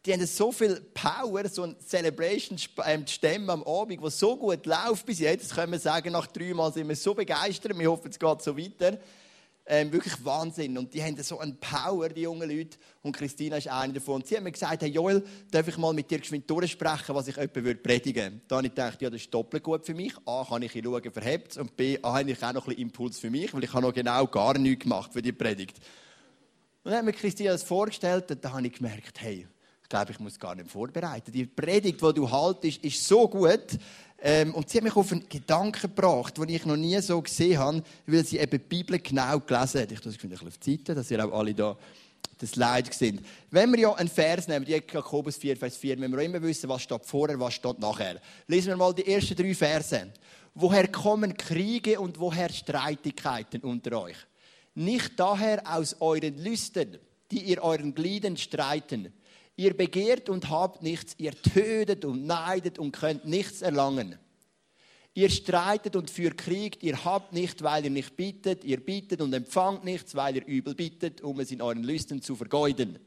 Die 0.05 0.11
haben 0.11 0.25
so 0.25 0.51
viel 0.51 0.81
Power, 0.93 1.47
so 1.47 1.63
ein 1.63 1.75
Celebration 1.79 2.59
ähm, 2.85 3.07
stemmen 3.07 3.49
am 3.49 3.63
Abend, 3.63 4.01
was 4.01 4.19
so 4.19 4.35
gut 4.35 4.65
läuft 4.65 5.05
bis 5.05 5.19
jetzt. 5.19 5.45
Das 5.45 5.55
können 5.55 5.71
wir 5.71 5.79
sagen, 5.79 6.11
nach 6.11 6.27
drei 6.27 6.53
Mal 6.53 6.73
sind 6.73 6.89
wir 6.89 6.95
so 6.95 7.13
begeistert. 7.13 7.79
Wir 7.79 7.89
hoffen, 7.89 8.11
es 8.11 8.19
geht 8.19 8.41
so 8.41 8.57
weiter. 8.57 8.99
Ähm, 9.67 9.91
wirklich 9.91 10.13
Wahnsinn. 10.23 10.77
Und 10.77 10.93
die 10.93 11.01
haben 11.01 11.17
so 11.23 11.39
eine 11.39 11.53
Power, 11.53 12.09
die 12.09 12.21
jungen 12.21 12.47
Leute. 12.47 12.77
Und 13.01 13.15
Christina 13.15 13.57
ist 13.57 13.67
eine 13.67 13.93
davon. 13.93 14.15
Und 14.15 14.27
sie 14.27 14.35
hat 14.35 14.43
mir 14.43 14.51
gesagt, 14.51 14.83
hey 14.83 14.89
Joel, 14.89 15.23
darf 15.49 15.67
ich 15.67 15.77
mal 15.77 15.91
mit 15.91 16.09
dir 16.11 16.19
geschwind 16.19 16.47
durchsprechen, 16.47 17.15
was 17.15 17.27
ich 17.27 17.35
jemandem 17.35 17.81
predigen. 17.81 18.41
Da 18.47 18.57
habe 18.57 18.67
ich 18.67 18.73
gedacht, 18.73 19.01
ja, 19.01 19.09
das 19.09 19.21
ist 19.21 19.33
doppelt 19.33 19.63
gut 19.63 19.83
für 19.83 19.95
mich. 19.95 20.13
A, 20.25 20.45
kann 20.47 20.61
ich 20.61 20.71
schauen, 20.71 21.11
verhebt 21.11 21.57
Und 21.57 21.75
B, 21.75 21.97
A, 22.03 22.19
habe 22.19 22.29
ich 22.29 22.43
auch 22.43 22.53
noch 22.53 22.67
ein 22.67 22.69
bisschen 22.69 22.81
Impuls 22.83 23.17
für 23.17 23.31
mich, 23.31 23.51
weil 23.55 23.63
ich 23.63 23.73
habe 23.73 23.81
noch 23.81 23.93
genau 23.93 24.27
gar 24.27 24.55
nichts 24.57 24.83
gemacht 24.83 25.11
für 25.11 25.21
die 25.21 25.31
Predigt. 25.31 25.77
Und 26.83 26.91
dann 26.91 26.99
hat 26.99 27.05
mir 27.05 27.13
Christina 27.13 27.51
das 27.51 27.63
vorgestellt 27.63 28.29
und 28.29 28.45
da 28.45 28.51
habe 28.53 28.67
ich 28.67 28.73
gemerkt, 28.73 29.19
hey, 29.19 29.47
ich 29.81 29.89
glaube, 29.89 30.11
ich 30.11 30.19
muss 30.19 30.39
gar 30.39 30.53
nicht 30.53 30.69
vorbereiten. 30.69 31.31
Die 31.31 31.45
Predigt, 31.47 31.99
die 32.01 32.13
du 32.13 32.29
haltest, 32.29 32.83
ist 32.83 33.07
so 33.07 33.27
gut, 33.27 33.77
ähm, 34.27 34.55
und 34.55 34.67
sie 34.67 34.79
hat 34.79 34.83
mich 34.83 34.95
auf 34.95 35.11
einen 35.11 35.29
Gedanken 35.29 35.81
gebracht, 35.81 36.35
den 36.39 36.49
ich 36.49 36.65
noch 36.65 36.75
nie 36.75 36.99
so 36.99 37.21
gesehen 37.21 37.59
habe, 37.59 37.83
weil 38.07 38.25
sie 38.25 38.39
eben 38.39 38.49
die 38.49 38.57
Bibel 38.57 38.97
genau 38.97 39.39
gelesen 39.39 39.81
hat. 39.81 39.91
Ich 39.91 39.99
tue 39.99 40.11
es 40.11 40.17
ein 40.23 40.29
bisschen 40.29 40.47
auf 40.47 40.57
die 40.57 40.71
Seite, 40.71 40.95
dass 40.95 41.11
ihr 41.11 41.23
auch 41.23 41.37
alle 41.37 41.53
da 41.53 41.77
das 42.39 42.55
Leid 42.55 42.91
sind. 42.91 43.21
Wenn 43.51 43.71
wir 43.71 43.79
ja 43.81 43.93
einen 43.93 44.09
Vers 44.09 44.47
nehmen, 44.47 44.65
die 44.65 44.71
Jakobus 44.71 45.37
4, 45.37 45.55
Vers 45.57 45.77
4, 45.77 46.01
wenn 46.01 46.11
wir 46.11 46.23
immer 46.23 46.41
wissen, 46.41 46.67
was 46.67 46.81
steht 46.81 47.05
vorher, 47.05 47.39
was 47.39 47.53
steht 47.53 47.77
nachher. 47.77 48.19
Lesen 48.47 48.69
wir 48.69 48.77
mal 48.77 48.95
die 48.95 49.05
ersten 49.05 49.35
drei 49.35 49.53
Verse. 49.53 50.11
Woher 50.55 50.87
kommen 50.87 51.37
Kriege 51.37 51.99
und 51.99 52.19
woher 52.19 52.49
Streitigkeiten 52.49 53.61
unter 53.61 54.01
euch? 54.01 54.17
Nicht 54.73 55.19
daher 55.19 55.61
aus 55.71 55.97
euren 55.99 56.35
Lüsten, 56.39 56.97
die 57.29 57.43
ihr 57.43 57.61
euren 57.61 57.93
Gliedern 57.93 58.37
streiten, 58.37 59.13
Ihr 59.57 59.75
begehrt 59.75 60.29
und 60.29 60.49
habt 60.49 60.83
nichts, 60.83 61.15
ihr 61.17 61.31
tötet 61.31 62.03
und 62.03 62.25
neidet 62.25 62.77
und 62.77 62.91
könnt 62.91 63.25
nichts 63.25 63.61
erlangen. 63.61 64.19
Ihr 65.13 65.29
streitet 65.29 65.95
und 65.95 66.09
führt 66.09 66.37
Krieg, 66.37 66.83
ihr 66.83 67.05
habt 67.05 67.31
nicht, 67.31 67.63
weil 67.63 67.85
ihr 67.85 67.89
nicht 67.89 68.17
bittet, 68.17 68.65
ihr 68.65 68.83
bittet 68.83 69.21
und 69.21 69.31
empfangt 69.31 69.85
nichts, 69.85 70.13
weil 70.13 70.35
ihr 70.35 70.45
übel 70.45 70.75
bittet, 70.75 71.21
um 71.21 71.39
es 71.39 71.51
in 71.51 71.61
euren 71.61 71.83
Lüsten 71.83 72.21
zu 72.21 72.35
vergeuden. 72.35 72.99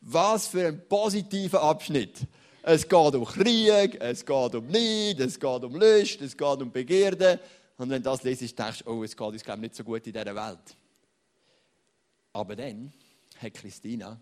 Was 0.00 0.48
für 0.48 0.66
ein 0.66 0.88
positiver 0.88 1.62
Abschnitt. 1.62 2.26
Es 2.62 2.88
geht 2.88 3.14
um 3.14 3.24
Krieg, 3.24 3.98
es 4.00 4.26
geht 4.26 4.54
um 4.54 4.66
Neid, 4.66 5.20
es 5.20 5.38
geht 5.38 5.64
um 5.64 5.76
Lust, 5.76 6.20
es 6.22 6.36
geht 6.36 6.60
um 6.60 6.72
Begierde. 6.72 7.38
Und 7.76 7.88
wenn 7.88 8.02
du 8.02 8.10
das 8.10 8.24
liest, 8.24 8.58
denkst 8.58 8.82
du, 8.84 8.90
oh, 8.90 9.04
es 9.04 9.16
geht 9.16 9.26
uns 9.28 9.44
glaube 9.44 9.58
ich, 9.58 9.62
nicht 9.62 9.76
so 9.76 9.84
gut 9.84 10.04
in 10.08 10.12
dieser 10.12 10.34
Welt. 10.34 10.76
Aber 12.32 12.56
dann 12.56 12.92
hat 13.40 13.54
Christina 13.54 14.20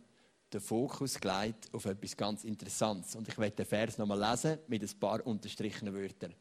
den 0.52 0.60
Fokus 0.60 1.18
gelegt 1.18 1.68
auf 1.72 1.84
etwas 1.84 2.16
ganz 2.16 2.44
Interessantes. 2.44 3.14
Und 3.16 3.28
ich 3.28 3.38
werde 3.38 3.56
den 3.56 3.66
Vers 3.66 3.98
nochmal 3.98 4.30
lesen 4.30 4.58
mit 4.66 4.82
ein 4.82 5.00
paar 5.00 5.26
unterstrichenen 5.26 5.94
Wörtern. 5.94 6.34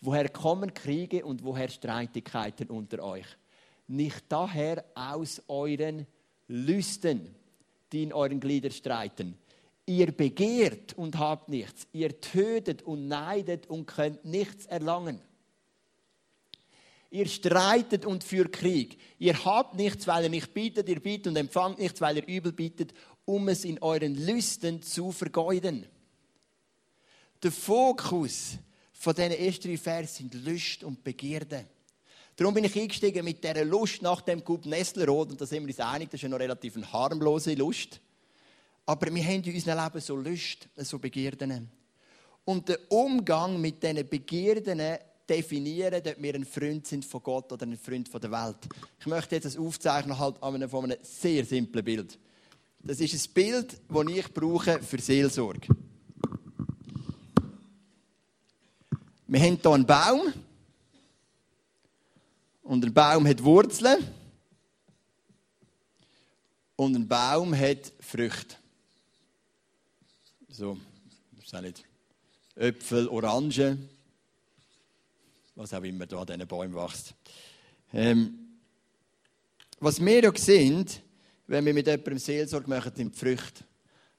Woher 0.00 0.28
kommen 0.30 0.72
Kriege 0.72 1.24
und 1.24 1.44
woher 1.44 1.68
Streitigkeiten 1.68 2.70
unter 2.70 3.02
euch? 3.04 3.26
Nicht 3.86 4.24
daher 4.28 4.84
aus 4.94 5.42
euren 5.48 6.06
Lüsten, 6.48 7.34
die 7.92 8.04
in 8.04 8.12
euren 8.12 8.40
Gliedern 8.40 8.72
streiten. 8.72 9.36
Ihr 9.84 10.12
begehrt 10.12 10.96
und 10.96 11.18
habt 11.18 11.48
nichts. 11.48 11.86
Ihr 11.92 12.20
tötet 12.20 12.82
und 12.82 13.08
neidet 13.08 13.66
und 13.66 13.86
könnt 13.86 14.24
nichts 14.24 14.66
erlangen. 14.66 15.20
Ihr 17.12 17.26
streitet 17.26 18.06
und 18.06 18.22
führt 18.22 18.52
Krieg. 18.52 18.98
Ihr 19.18 19.44
habt 19.44 19.74
nichts, 19.74 20.06
weil 20.06 20.24
ihr 20.24 20.30
nicht 20.30 20.54
bietet. 20.54 20.88
Ihr 20.88 21.00
bietet 21.00 21.26
und 21.26 21.36
empfangt 21.36 21.80
nichts, 21.80 22.00
weil 22.00 22.18
ihr 22.18 22.26
übel 22.26 22.52
bietet 22.52 22.94
um 23.30 23.48
es 23.48 23.64
in 23.64 23.80
euren 23.80 24.14
Lüsten 24.14 24.82
zu 24.82 25.12
vergeuden. 25.12 25.86
Der 27.42 27.52
Fokus 27.52 28.58
von 28.92 29.14
diesen 29.14 29.32
ersten 29.32 29.68
drei 29.68 29.76
Versen 29.78 30.30
sind 30.30 30.44
Lust 30.44 30.84
und 30.84 31.02
Begierde. 31.04 31.66
Darum 32.36 32.54
bin 32.54 32.64
ich 32.64 32.76
eingestiegen 32.76 33.24
mit 33.24 33.42
dieser 33.42 33.64
Lust 33.64 34.02
nach 34.02 34.20
dem 34.22 34.44
Coup 34.44 34.64
Nestlerot, 34.64 35.30
und 35.30 35.40
da 35.40 35.46
sind 35.46 35.62
wir 35.62 35.68
uns 35.68 35.80
einig, 35.80 36.10
das 36.10 36.20
ist 36.20 36.24
eine 36.24 36.34
noch 36.34 36.40
relativ 36.40 36.76
harmlose 36.92 37.54
Lust. 37.54 38.00
Aber 38.86 39.14
wir 39.14 39.24
haben 39.24 39.42
in 39.44 39.54
unserem 39.54 39.84
Leben 39.84 40.00
so 40.00 40.16
Lust, 40.16 40.68
so 40.76 40.98
Begierden. 40.98 41.70
Und 42.44 42.68
der 42.68 42.78
Umgang 42.90 43.60
mit 43.60 43.82
diesen 43.82 44.08
Begierden 44.08 44.80
definieren, 45.30 46.02
ob 46.04 46.22
wir 46.22 46.34
ein 46.34 46.44
Freund 46.44 46.86
sind 46.86 47.04
von 47.04 47.22
Gott 47.22 47.52
oder 47.52 47.64
ein 47.64 47.78
Freund 47.78 48.08
von 48.08 48.20
der 48.20 48.30
Welt. 48.32 48.68
Ich 48.98 49.06
möchte 49.06 49.36
jetzt 49.36 49.44
das 49.44 49.56
aufzeichnen 49.56 50.18
halt 50.18 50.42
an 50.42 50.56
einem, 50.56 50.68
von 50.68 50.84
einem 50.84 50.98
sehr 51.02 51.44
simplen 51.44 51.84
Bild. 51.84 52.18
Das 52.80 53.00
ist 53.00 53.14
ein 53.14 53.32
Bild, 53.32 53.80
das 53.88 54.06
ich 54.08 54.34
brauche 54.34 54.82
für 54.82 54.98
Seelsorge. 55.00 55.68
Wir 59.26 59.40
haben 59.40 59.58
hier 59.62 59.70
einen 59.70 59.86
Baum. 59.86 60.32
Und 62.62 62.84
ein 62.84 62.92
Baum 62.92 63.26
hat 63.28 63.44
Wurzeln. 63.44 64.04
Und 66.74 66.96
ein 66.96 67.06
Baum 67.06 67.56
hat 67.56 67.92
Früchte. 68.00 68.56
So, 70.48 70.76
das 71.36 71.44
ist 71.44 71.54
auch 71.54 71.60
nicht 71.60 71.84
Äpfel, 72.56 73.08
Orangen, 73.08 73.88
was 75.60 75.74
auch 75.74 75.82
immer 75.82 76.06
da 76.06 76.18
an 76.20 76.26
diesen 76.26 76.46
Bäumen 76.46 76.74
wächst. 76.74 77.14
Ähm, 77.92 78.56
was 79.78 80.02
wir 80.02 80.22
ja 80.22 80.32
sehen, 80.34 80.86
wenn 81.46 81.66
wir 81.66 81.74
mit 81.74 81.86
jemandem 81.86 82.18
Seelsorge 82.18 82.68
machen, 82.68 82.92
sind 82.94 83.14
die 83.14 83.18
Früchte. 83.18 83.64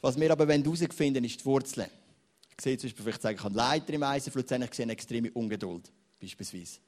Was 0.01 0.19
wir 0.19 0.31
aber 0.31 0.47
herausfinden 0.47 1.23
ist 1.23 1.41
die 1.41 1.45
Wurzeln. 1.45 1.89
Ich 2.55 2.63
sehe 2.63 2.77
zum 2.77 2.89
Beispiel, 2.89 3.05
vielleicht 3.05 3.21
sage 3.23 3.35
ich, 3.35 3.43
habe 3.43 3.55
Leiter 3.55 3.93
im 3.93 4.03
Eisenflut, 4.03 4.51
ich 4.51 4.73
sehe 4.73 4.83
eine 4.83 4.93
extreme 4.93 5.31
Ungeduld, 5.31 5.91
beispielsweise. 6.19 6.79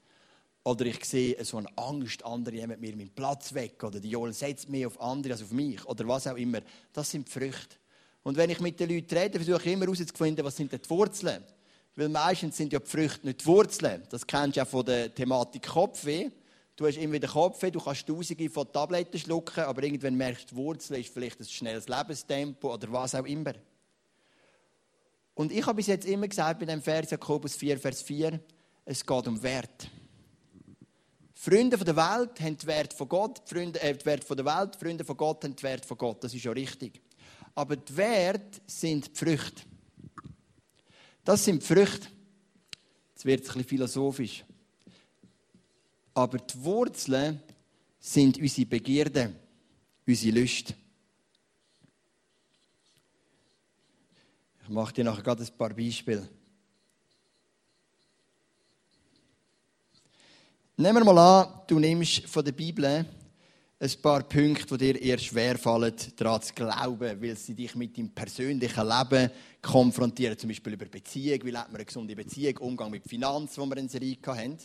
Oder 0.64 0.86
ich 0.86 1.04
sehe 1.04 1.44
so 1.44 1.58
eine 1.58 1.76
Angst, 1.76 2.24
andere 2.24 2.56
nehmen 2.56 2.80
mir 2.80 2.96
meinen 2.96 3.10
Platz 3.10 3.54
weg. 3.54 3.84
Oder 3.84 4.00
die 4.00 4.10
Joel 4.10 4.34
setzt 4.34 4.70
mehr 4.70 4.88
auf 4.88 5.02
andere 5.02 5.34
als 5.34 5.44
auf 5.44 5.52
mich. 5.52 5.84
Oder 5.86 6.08
was 6.08 6.28
auch 6.28 6.38
immer. 6.38 6.62
Das 6.94 7.10
sind 7.10 7.28
die 7.28 7.32
Früchte. 7.32 7.76
Und 8.22 8.38
wenn 8.38 8.50
ich 8.50 8.62
mit 8.62 8.80
den 8.80 8.90
Leuten 8.90 9.18
rede, 9.18 9.40
versuche 9.40 9.68
ich 9.68 9.74
immer 9.74 9.86
herauszufinden, 9.86 10.46
was 10.46 10.56
sind 10.56 10.72
die 10.72 10.90
Wurzeln. 10.90 11.44
Weil 11.96 12.10
meistens 12.10 12.58
sind 12.58 12.74
ja 12.74 12.80
die 12.80 12.90
Früchte 12.90 13.28
nicht 13.28 13.42
die 13.42 13.46
Wurzeln. 13.46 14.04
Das 14.10 14.26
kennst 14.26 14.56
du 14.56 14.60
ja 14.60 14.66
von 14.66 14.86
der 14.86 15.14
Thematik 15.14 15.68
Kopfweh. 15.68 16.32
Du 16.76 16.88
hast 16.88 16.98
immer 16.98 17.14
wieder 17.14 17.28
Kopfweh, 17.28 17.70
du 17.70 17.80
kannst 17.80 18.08
tausende 18.08 18.50
von 18.50 18.72
Tabletten 18.72 19.20
schlucken, 19.20 19.64
aber 19.64 19.84
irgendwann 19.84 20.16
merkst 20.16 20.52
du, 20.52 20.56
die 20.56 20.62
Wurzel 20.62 21.00
ist 21.00 21.14
vielleicht 21.14 21.40
ein 21.40 21.46
schnelles 21.46 21.88
Lebenstempo 21.88 22.74
oder 22.74 22.92
was 22.92 23.14
auch 23.14 23.26
immer. 23.26 23.54
Und 25.36 25.52
ich 25.52 25.66
habe 25.66 25.76
bis 25.76 25.88
jetzt 25.88 26.08
immer 26.08 26.28
gesagt, 26.28 26.60
bei 26.60 26.66
dem 26.66 26.82
Vers 26.82 27.12
Jakobus 27.12 27.56
4, 27.56 27.80
Vers 27.80 28.02
4, 28.02 28.40
es 28.86 29.06
geht 29.06 29.28
um 29.28 29.42
Wert. 29.42 29.90
Freunde 31.34 31.78
von 31.78 31.86
der 31.86 31.96
Welt 31.96 32.40
haben 32.40 32.58
den 32.58 32.68
Wert 32.68 32.94
von 32.94 33.10
Gott, 33.10 33.42
Freunde, 33.46 33.82
äh, 33.82 33.94
den 33.94 34.06
Wert 34.06 34.24
von 34.24 34.38
der 34.38 34.46
Welt, 34.46 34.76
Freunde 34.76 35.04
von 35.04 35.18
Gott 35.18 35.44
haben 35.44 35.56
den 35.56 35.64
Wert 35.64 35.86
von 35.86 35.98
Gott. 35.98 36.24
Das 36.24 36.34
ist 36.34 36.44
ja 36.44 36.52
richtig. 36.52 37.02
Aber 37.54 37.76
die 37.76 37.98
Werte 37.98 38.62
sind 38.66 39.08
die 39.08 39.20
Früchte. 39.20 39.64
Das 41.24 41.46
sind 41.46 41.62
die 41.62 41.66
Früchte. 41.66 42.08
Jetzt 43.12 43.26
wird 43.26 43.42
es 43.42 43.50
ein 43.50 43.54
bisschen 43.54 43.70
philosophisch. 43.70 44.44
Aber 46.14 46.38
die 46.38 46.64
Wurzeln 46.64 47.42
sind 48.00 48.38
unsere 48.38 48.68
Begierden, 48.68 49.36
unsere 50.06 50.40
Lust. 50.40 50.74
Ich 54.62 54.70
mache 54.70 54.94
dir 54.94 55.04
nachher 55.04 55.24
gerade 55.24 55.44
ein 55.44 55.58
paar 55.58 55.74
Beispiele. 55.74 56.28
Nehmen 60.76 61.06
wir 61.06 61.14
mal 61.14 61.44
an, 61.44 61.62
du 61.68 61.80
nimmst 61.80 62.28
von 62.28 62.44
der 62.44 62.52
Bibel 62.52 63.06
ein 63.84 64.02
paar 64.02 64.24
Punkte, 64.24 64.78
die 64.78 64.94
dir 64.94 65.02
eher 65.02 65.18
schwerfallen, 65.18 65.94
daran 66.16 66.42
zu 66.42 66.54
glauben, 66.54 67.22
weil 67.22 67.36
sie 67.36 67.54
dich 67.54 67.76
mit 67.76 67.98
deinem 67.98 68.12
persönlichen 68.12 68.88
Leben 68.88 69.30
konfrontieren. 69.62 70.38
Zum 70.38 70.48
Beispiel 70.48 70.74
über 70.74 70.86
Beziehung, 70.86 71.40
wie 71.44 71.52
lebt 71.52 71.68
man 71.68 71.76
eine 71.76 71.86
gesunde 71.86 72.16
Beziehung, 72.16 72.58
Umgang 72.60 72.92
mit 72.92 73.04
Finanzen, 73.06 73.62
wo 73.62 73.66
wir 73.66 73.78
in 73.78 73.90
Serie 73.90 74.18
haben. 74.26 74.58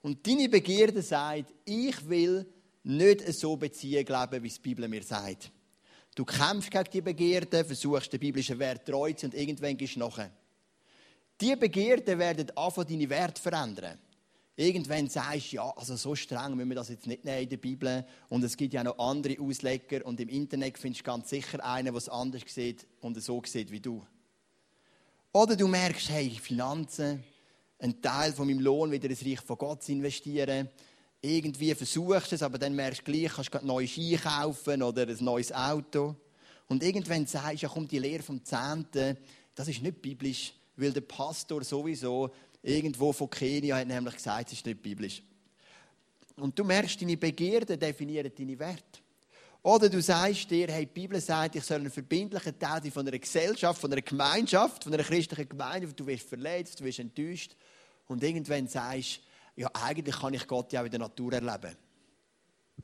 Und 0.00 0.24
deine 0.24 0.48
Begierde 0.48 1.02
sagt, 1.02 1.52
ich 1.64 2.08
will 2.08 2.46
nicht 2.84 3.32
so 3.34 3.56
Beziehung 3.56 4.06
leben, 4.06 4.42
wie 4.44 4.48
die 4.48 4.60
Bibel 4.60 4.86
mir 4.86 5.02
sagt. 5.02 5.50
Du 6.14 6.24
kämpfst 6.24 6.70
gegen 6.70 6.90
die 6.92 7.00
Begierde, 7.00 7.64
versuchst 7.64 8.12
den 8.12 8.20
biblischen 8.20 8.60
Wert 8.60 8.86
treu 8.86 9.12
zu 9.12 9.26
und 9.26 9.34
irgendwann 9.34 9.76
gehst 9.76 9.96
du 9.96 10.00
nachher. 10.00 10.30
Diese 11.40 11.56
Begierden 11.56 12.16
werden 12.16 12.56
anfangen, 12.56 12.88
deine 12.88 13.10
Werte 13.10 13.42
verändern 13.42 13.98
irgendwann 14.56 15.08
sagst, 15.08 15.52
ja, 15.52 15.70
also 15.76 15.96
so 15.96 16.14
streng 16.14 16.56
müssen 16.56 16.70
wir 16.70 16.76
das 16.76 16.88
jetzt 16.88 17.06
nicht 17.06 17.24
nehmen 17.24 17.42
in 17.42 17.48
der 17.48 17.56
Bibel. 17.58 18.06
Und 18.28 18.42
es 18.42 18.56
gibt 18.56 18.72
ja 18.74 18.82
noch 18.82 18.98
andere 18.98 19.40
Ausleger 19.40 20.04
und 20.04 20.18
im 20.18 20.28
Internet 20.28 20.78
findest 20.78 21.02
du 21.02 21.10
ganz 21.10 21.28
sicher 21.28 21.62
einen, 21.64 21.86
der 21.86 21.94
es 21.94 22.08
anders 22.08 22.42
sieht 22.46 22.86
und 23.00 23.20
so 23.22 23.42
sieht 23.44 23.70
wie 23.70 23.80
du. 23.80 24.04
Oder 25.32 25.54
du 25.54 25.68
merkst, 25.68 26.08
hey, 26.08 26.30
Finanzen, 26.30 27.22
einen 27.78 28.00
Teil 28.00 28.32
von 28.32 28.46
meinem 28.46 28.60
Lohn 28.60 28.90
wieder 28.90 29.10
ins 29.10 29.24
Reich 29.24 29.40
von 29.40 29.58
Gott 29.58 29.82
zu 29.82 29.92
investieren. 29.92 30.70
Irgendwie 31.20 31.74
versuchst 31.74 32.32
du 32.32 32.36
es, 32.36 32.42
aber 32.42 32.58
dann 32.58 32.74
merkst 32.74 33.06
du 33.06 33.12
gleich, 33.12 33.32
kannst 33.34 33.52
du 33.52 33.58
ein 33.58 33.66
neues 33.66 33.90
Ski 33.90 34.16
kaufen 34.16 34.82
oder 34.82 35.06
ein 35.06 35.16
neues 35.20 35.52
Auto. 35.52 36.16
Und 36.68 36.82
irgendwann 36.82 37.26
sagst 37.26 37.62
du, 37.62 37.66
ja 37.66 37.68
komm, 37.68 37.86
die 37.86 37.98
Lehre 37.98 38.22
vom 38.22 38.42
Zehnten, 38.42 39.18
das 39.54 39.68
ist 39.68 39.82
nicht 39.82 40.00
biblisch, 40.00 40.54
weil 40.76 40.92
der 40.92 41.02
Pastor 41.02 41.62
sowieso 41.64 42.30
irgendwo 42.66 43.12
von 43.12 43.30
Kenia 43.30 43.76
hat 43.76 43.86
nämlich 43.86 44.14
gesagt, 44.14 44.48
es 44.48 44.58
ist 44.58 44.66
nicht 44.66 44.82
biblisch. 44.82 45.22
Und 46.36 46.58
du 46.58 46.64
merkst, 46.64 47.00
deine 47.00 47.16
Begierden 47.16 47.78
definieren 47.78 48.30
deine 48.36 48.58
Werte. 48.58 49.00
Oder 49.62 49.88
du 49.88 50.00
sagst 50.02 50.50
dir, 50.50 50.68
hey, 50.68 50.86
die 50.86 50.92
Bibel 50.92 51.20
sagt, 51.20 51.56
ich 51.56 51.64
soll 51.64 51.80
ein 51.80 51.90
verbindlicher 51.90 52.56
Teil 52.56 52.90
von 52.90 53.06
einer 53.06 53.18
Gesellschaft, 53.18 53.80
von 53.80 53.90
einer 53.90 54.02
Gemeinschaft, 54.02 54.84
von 54.84 54.92
einer 54.92 55.02
christlichen 55.02 55.48
Gemeinde. 55.48 55.92
Du 55.92 56.06
wirst 56.06 56.28
verletzt, 56.28 56.78
du 56.78 56.84
wirst 56.84 56.98
enttäuscht. 56.98 57.56
Und 58.06 58.22
irgendwann 58.22 58.68
sagst 58.68 59.20
du, 59.56 59.62
ja, 59.62 59.70
eigentlich 59.72 60.16
kann 60.16 60.34
ich 60.34 60.46
Gott 60.46 60.72
ja 60.72 60.82
auch 60.82 60.84
in 60.84 60.90
der 60.90 61.00
Natur 61.00 61.32
erleben. 61.32 61.74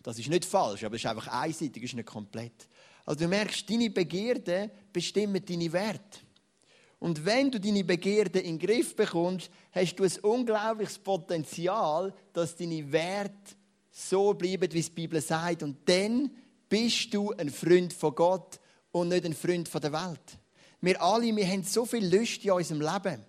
Das 0.02 0.18
ist 0.18 0.28
nicht 0.28 0.44
falsch, 0.44 0.82
aber 0.84 0.96
es 0.96 1.02
ist 1.02 1.06
einfach 1.06 1.28
einseitig, 1.28 1.82
es 1.84 1.90
ist 1.90 1.96
nicht 1.96 2.06
komplett. 2.06 2.68
Also 3.04 3.20
du 3.20 3.28
merkst, 3.28 3.68
deine 3.68 3.90
Begierden 3.90 4.70
bestimmen 4.92 5.44
deine 5.44 5.72
Werte. 5.72 6.20
Und 7.02 7.24
wenn 7.24 7.50
du 7.50 7.58
deine 7.58 7.82
Begierde 7.82 8.38
in 8.38 8.60
den 8.60 8.64
Griff 8.64 8.94
bekommst, 8.94 9.50
hast 9.72 9.96
du 9.96 10.04
ein 10.04 10.18
unglaubliches 10.22 11.00
Potenzial, 11.00 12.14
dass 12.32 12.54
deine 12.54 12.92
Werte 12.92 13.56
so 13.90 14.32
bleiben, 14.34 14.72
wie 14.72 14.78
es 14.78 14.86
die 14.86 14.94
Bibel 14.94 15.20
sagt. 15.20 15.64
Und 15.64 15.78
dann 15.86 16.30
bist 16.68 17.12
du 17.12 17.32
ein 17.32 17.50
Freund 17.50 17.92
von 17.92 18.14
Gott 18.14 18.60
und 18.92 19.08
nicht 19.08 19.24
ein 19.24 19.34
Freund 19.34 19.68
von 19.68 19.80
der 19.80 19.92
Welt. 19.92 20.38
Wir 20.80 21.02
alle, 21.02 21.34
wir 21.34 21.44
haben 21.44 21.64
so 21.64 21.84
viel 21.84 22.06
Lust 22.06 22.44
in 22.44 22.52
unserem 22.52 22.80
Leben. 22.80 23.24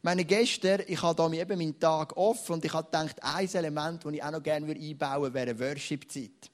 Meine 0.00 0.24
gestern, 0.24 0.82
ich 0.86 1.02
habe 1.02 1.16
da 1.16 1.28
eben 1.32 1.58
meinen 1.58 1.80
Tag 1.80 2.16
offen 2.16 2.52
und 2.52 2.64
ich 2.64 2.72
habe 2.72 2.84
gedacht, 2.84 3.16
ein 3.20 3.52
Element, 3.52 4.04
das 4.04 4.12
ich 4.12 4.22
auch 4.22 4.30
noch 4.30 4.42
gerne 4.44 4.72
einbauen 4.72 5.22
würde, 5.22 5.34
wäre 5.34 5.58
Worship-Zeit. 5.58 6.52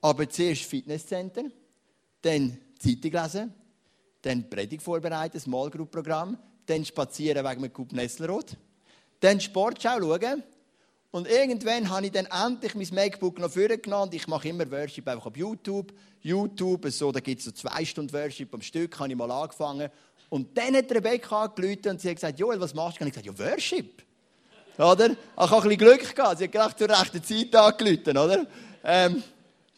Aber 0.00 0.28
zuerst 0.28 0.64
Fitnesscenter, 0.64 1.44
dann 2.22 2.58
Zeitung 2.76 3.12
lesen, 3.12 3.54
dann 4.22 4.48
Predigt 4.48 4.82
vorbereiten, 4.82 5.40
Small 5.40 5.70
Group 5.70 5.90
Programm, 5.90 6.38
dann 6.66 6.84
spazieren 6.84 7.44
wegen 7.44 7.62
dem 7.62 7.72
Coupe 7.72 7.94
Nesselrot, 7.94 8.56
dann 9.20 9.40
Sportschau 9.40 9.98
schauen 9.98 10.42
und 11.12 11.28
irgendwann 11.28 11.90
habe 11.90 12.06
ich 12.06 12.12
dann 12.12 12.26
endlich 12.26 12.74
mein 12.74 12.88
MacBook 12.92 13.38
noch 13.38 13.50
vorgenommen 13.50 14.04
und 14.04 14.14
ich 14.14 14.28
mache 14.28 14.48
immer 14.48 14.70
Worship 14.70 15.08
einfach 15.08 15.26
auf 15.26 15.36
YouTube. 15.36 15.92
YouTube, 16.20 16.86
so, 16.90 17.10
da 17.10 17.18
gibt 17.18 17.40
es 17.40 17.46
so 17.46 17.50
zwei 17.50 17.84
Stunden 17.84 18.12
Worship 18.12 18.54
am 18.54 18.62
Stück, 18.62 18.98
habe 18.98 19.08
ich 19.08 19.16
mal 19.16 19.30
angefangen. 19.30 19.90
Und 20.28 20.56
dann 20.56 20.76
hat 20.76 20.92
Rebecca 20.92 21.44
angerufen 21.44 21.88
und 21.88 22.00
sie 22.00 22.10
hat 22.10 22.16
gesagt, 22.16 22.38
Joel, 22.38 22.60
was 22.60 22.74
machst 22.74 23.00
du? 23.00 23.04
Und 23.04 23.08
ich 23.08 23.14
gesagt, 23.14 23.26
ja, 23.26 23.44
Worship. 23.44 24.04
Oder? 24.78 25.10
Ich 25.10 25.16
habe 25.36 25.56
ein 25.56 25.62
bisschen 25.62 25.78
Glück 25.78 26.14
gehabt. 26.14 26.38
Sie 26.38 26.44
hat 26.44 26.52
gedacht, 26.52 26.78
zur 26.78 26.88
rechten 26.88 27.24
Zeit 27.24 27.56
angerufen, 27.56 28.16
oder? 28.16 28.46
Ähm, 28.84 29.22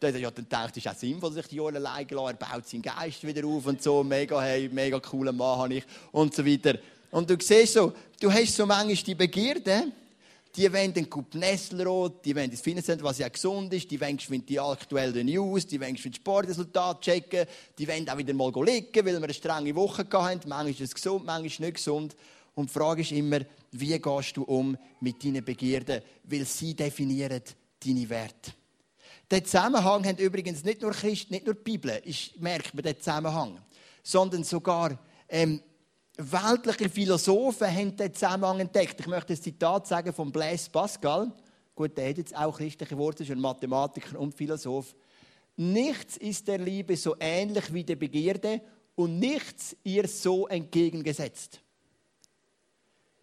dann, 0.03 0.21
ja, 0.21 0.31
dann 0.31 0.49
denkt, 0.49 0.77
es 0.77 0.85
ist 0.85 0.89
auch 0.89 0.99
sinnvoll, 0.99 1.33
sich 1.33 1.47
die 1.47 1.57
Joel 1.57 1.77
allein 1.77 2.07
lassen. 2.09 2.37
Er 2.39 2.47
baut 2.47 2.69
seinen 2.69 2.83
Geist 2.83 3.27
wieder 3.27 3.47
auf 3.47 3.67
und 3.67 3.83
so. 3.83 4.03
Mega, 4.03 4.41
hey, 4.41 4.69
mega 4.69 4.99
cooler 5.01 5.33
Mann 5.33 5.59
habe 5.59 5.75
ich. 5.75 5.85
Und 6.11 6.35
so 6.35 6.45
weiter. 6.45 6.79
Und 7.11 7.29
du 7.29 7.37
siehst 7.39 7.75
so, 7.75 7.93
du 8.21 8.33
hast 8.33 8.57
so 8.57 8.67
manchmal 8.67 8.97
die 8.97 9.15
Begierde, 9.15 9.85
die 10.55 10.71
wollen 10.73 10.93
den 10.93 11.09
Coupe 11.09 11.39
Nesselrot, 11.39 12.25
die 12.25 12.37
wollen 12.37 12.51
das 12.51 12.61
Finanzcenter, 12.61 13.05
was 13.05 13.19
ja 13.19 13.29
gesund 13.29 13.73
ist, 13.73 13.91
die 13.91 14.01
wollen 14.01 14.19
die 14.47 14.61
aktuellen 14.61 15.27
News, 15.27 15.67
die 15.67 15.81
wollen 15.81 15.95
die 15.95 16.13
Sportresultate 16.13 17.01
checken, 17.01 17.47
die 17.79 17.89
wollen 17.89 18.09
auch 18.09 18.19
wieder 18.19 18.35
mal 18.35 18.53
liegen, 18.65 19.07
weil 19.07 19.15
wir 19.15 19.23
eine 19.23 19.35
strenge 19.35 19.75
Woche 19.75 20.07
hatten. 20.11 20.49
Manchmal 20.49 20.71
ist 20.71 20.81
es 20.81 20.95
gesund, 20.95 21.25
manchmal 21.25 21.47
ist 21.47 21.55
es 21.55 21.61
nicht 21.61 21.75
gesund. 21.75 22.17
Und 22.55 22.69
die 22.69 22.73
Frage 22.73 23.01
ist 23.01 23.13
immer, 23.13 23.41
wie 23.71 23.99
gehst 23.99 24.37
du 24.37 24.43
um 24.43 24.77
mit 25.01 25.25
deinen 25.25 25.45
Begierden? 25.45 26.03
Weil 26.25 26.45
sie 26.45 26.75
definieren 26.75 27.43
deine 27.85 28.09
Werte. 28.09 28.53
Den 29.33 29.47
Zusammenhang 29.47 30.05
haben 30.05 30.19
übrigens 30.19 30.63
nicht 30.63 30.83
nur 30.83 30.91
Christen, 30.91 31.33
nicht 31.33 31.47
nur 31.47 31.55
die 31.55 31.63
Bibel, 31.63 32.03
ist, 32.05 32.39
merkt 32.39 32.75
man 32.75 32.83
den 32.83 32.99
Zusammenhang, 32.99 33.59
sondern 34.03 34.45
sogar 34.45 34.99
ähm, 35.27 35.63
weltliche 36.19 36.91
Philosophen 36.91 37.67
haben 37.67 37.97
den 37.97 38.13
Zusammenhang 38.13 38.61
entdeckt. 38.61 39.01
Ich 39.01 39.07
möchte 39.07 39.33
ein 39.33 39.41
Zitat 39.41 39.87
sagen 39.87 40.13
von 40.13 40.31
Blaise 40.31 40.69
Pascal. 40.69 41.33
Gut, 41.75 41.97
der 41.97 42.11
hat 42.11 42.19
jetzt 42.19 42.37
auch 42.37 42.59
christliche 42.59 42.99
Worte, 42.99 43.23
ist 43.23 43.31
ein 43.31 43.41
Mathematiker 43.41 44.21
und 44.21 44.35
Philosoph. 44.35 44.95
Nichts 45.57 46.19
ist 46.19 46.47
der 46.47 46.59
Liebe 46.59 46.95
so 46.95 47.17
ähnlich 47.19 47.73
wie 47.73 47.85
der 47.85 47.97
Begierde 47.97 48.61
und 48.95 49.19
nichts 49.19 49.75
ihr 49.83 50.07
so 50.09 50.47
entgegengesetzt. 50.47 51.59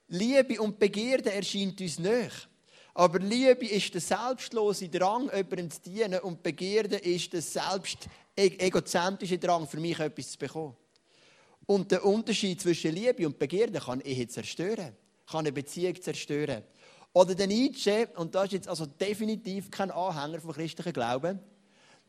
Liebe 0.08 0.60
und 0.60 0.80
Begierde 0.80 1.32
erscheint 1.32 1.80
uns 1.80 2.00
nicht. 2.00 2.50
Aber 2.94 3.20
Liebe 3.20 3.66
ist 3.68 3.94
der 3.94 4.02
selbstlose 4.02 4.90
Drang, 4.90 5.30
jemandem 5.34 5.70
zu 5.70 5.82
dienen 5.82 6.20
und 6.20 6.44
Begierde 6.44 6.98
ist 6.98 7.32
der 7.34 7.42
selbst 7.42 8.08
e-, 8.36 8.58
egozentrische 8.58 9.38
Drang, 9.38 9.68
für 9.68 9.80
mich 9.80 10.00
etwas 10.00 10.32
zu 10.32 10.38
bekommen. 10.38 10.76
Und 11.66 11.92
der 11.92 12.04
Unterschied 12.04 12.60
zwischen 12.60 12.94
Liebe 12.94 13.26
und 13.26 13.38
Begierde 13.38 13.80
kann 13.80 14.02
Ehe 14.02 14.28
zerstören, 14.28 14.96
kann 15.30 15.40
eine 15.42 15.52
Beziehung 15.52 16.02
zerstören. 16.02 16.64
Oder 17.14 17.36
der 17.36 17.48
Nietzsche, 17.48 18.10
und 18.16 18.34
das 18.36 18.46
ist 18.46 18.54
jetzt 18.54 18.68
also 18.68 18.86
definitiv 18.86 19.70
kein 19.70 19.92
Anhänger 19.92 20.42
von 20.42 20.54
christlichen 20.54 20.94
Glauben, 20.94 21.40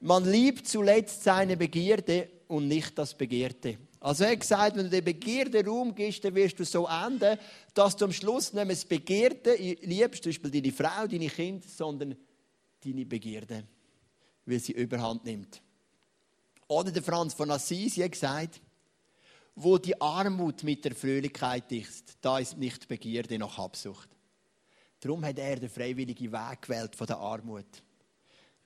man 0.01 0.25
liebt 0.25 0.67
zuletzt 0.67 1.23
seine 1.23 1.57
Begierde 1.57 2.29
und 2.49 2.69
nicht 2.69 2.97
das 2.99 3.15
Begehrte. 3.15 3.77
Also 4.01 4.25
er 4.25 4.33
hat 4.33 4.41
gesagt, 4.41 4.77
wenn 4.77 4.85
du 4.85 4.91
der 4.91 5.03
Begierde 5.03 5.65
Raum 5.65 5.95
gibst, 5.95 6.25
dann 6.25 6.35
wirst 6.35 6.59
du 6.59 6.65
so 6.65 6.87
enden, 6.87 7.39
dass 7.75 7.97
du 7.97 8.07
am 8.07 8.13
Schluss 8.13 8.53
nicht 8.53 8.65
mehr 8.65 8.75
das 8.75 8.85
Begierde 8.87 9.55
liebst, 9.55 10.23
zum 10.23 10.31
Beispiel 10.31 10.51
deine 10.51 10.73
Frau, 10.73 11.07
deine 11.07 11.29
Kinder, 11.29 11.67
sondern 11.69 12.17
deine 12.83 13.05
Begierde, 13.05 13.65
weil 14.47 14.59
sie 14.59 14.73
überhand 14.73 15.25
nimmt. 15.27 15.61
Oder 16.67 16.91
der 16.91 17.03
Franz 17.03 17.35
von 17.35 17.51
Assisi 17.51 18.01
hat 18.01 18.13
gesagt, 18.13 18.61
wo 19.55 19.77
die 19.77 20.01
Armut 20.01 20.63
mit 20.63 20.83
der 20.85 20.95
Fröhlichkeit 20.95 21.71
ist, 21.71 22.17
da 22.23 22.39
ist 22.39 22.57
nicht 22.57 22.89
Begierde 22.89 23.39
noch 23.39 23.59
Habsucht. 23.59 24.09
Darum 25.01 25.25
hat 25.25 25.39
er 25.39 25.57
den 25.57 25.69
freiwilligen 25.69 26.33
Weg 26.33 26.63
gewählt 26.63 26.97
von 26.97 27.07
der 27.07 27.19
Armut. 27.19 27.83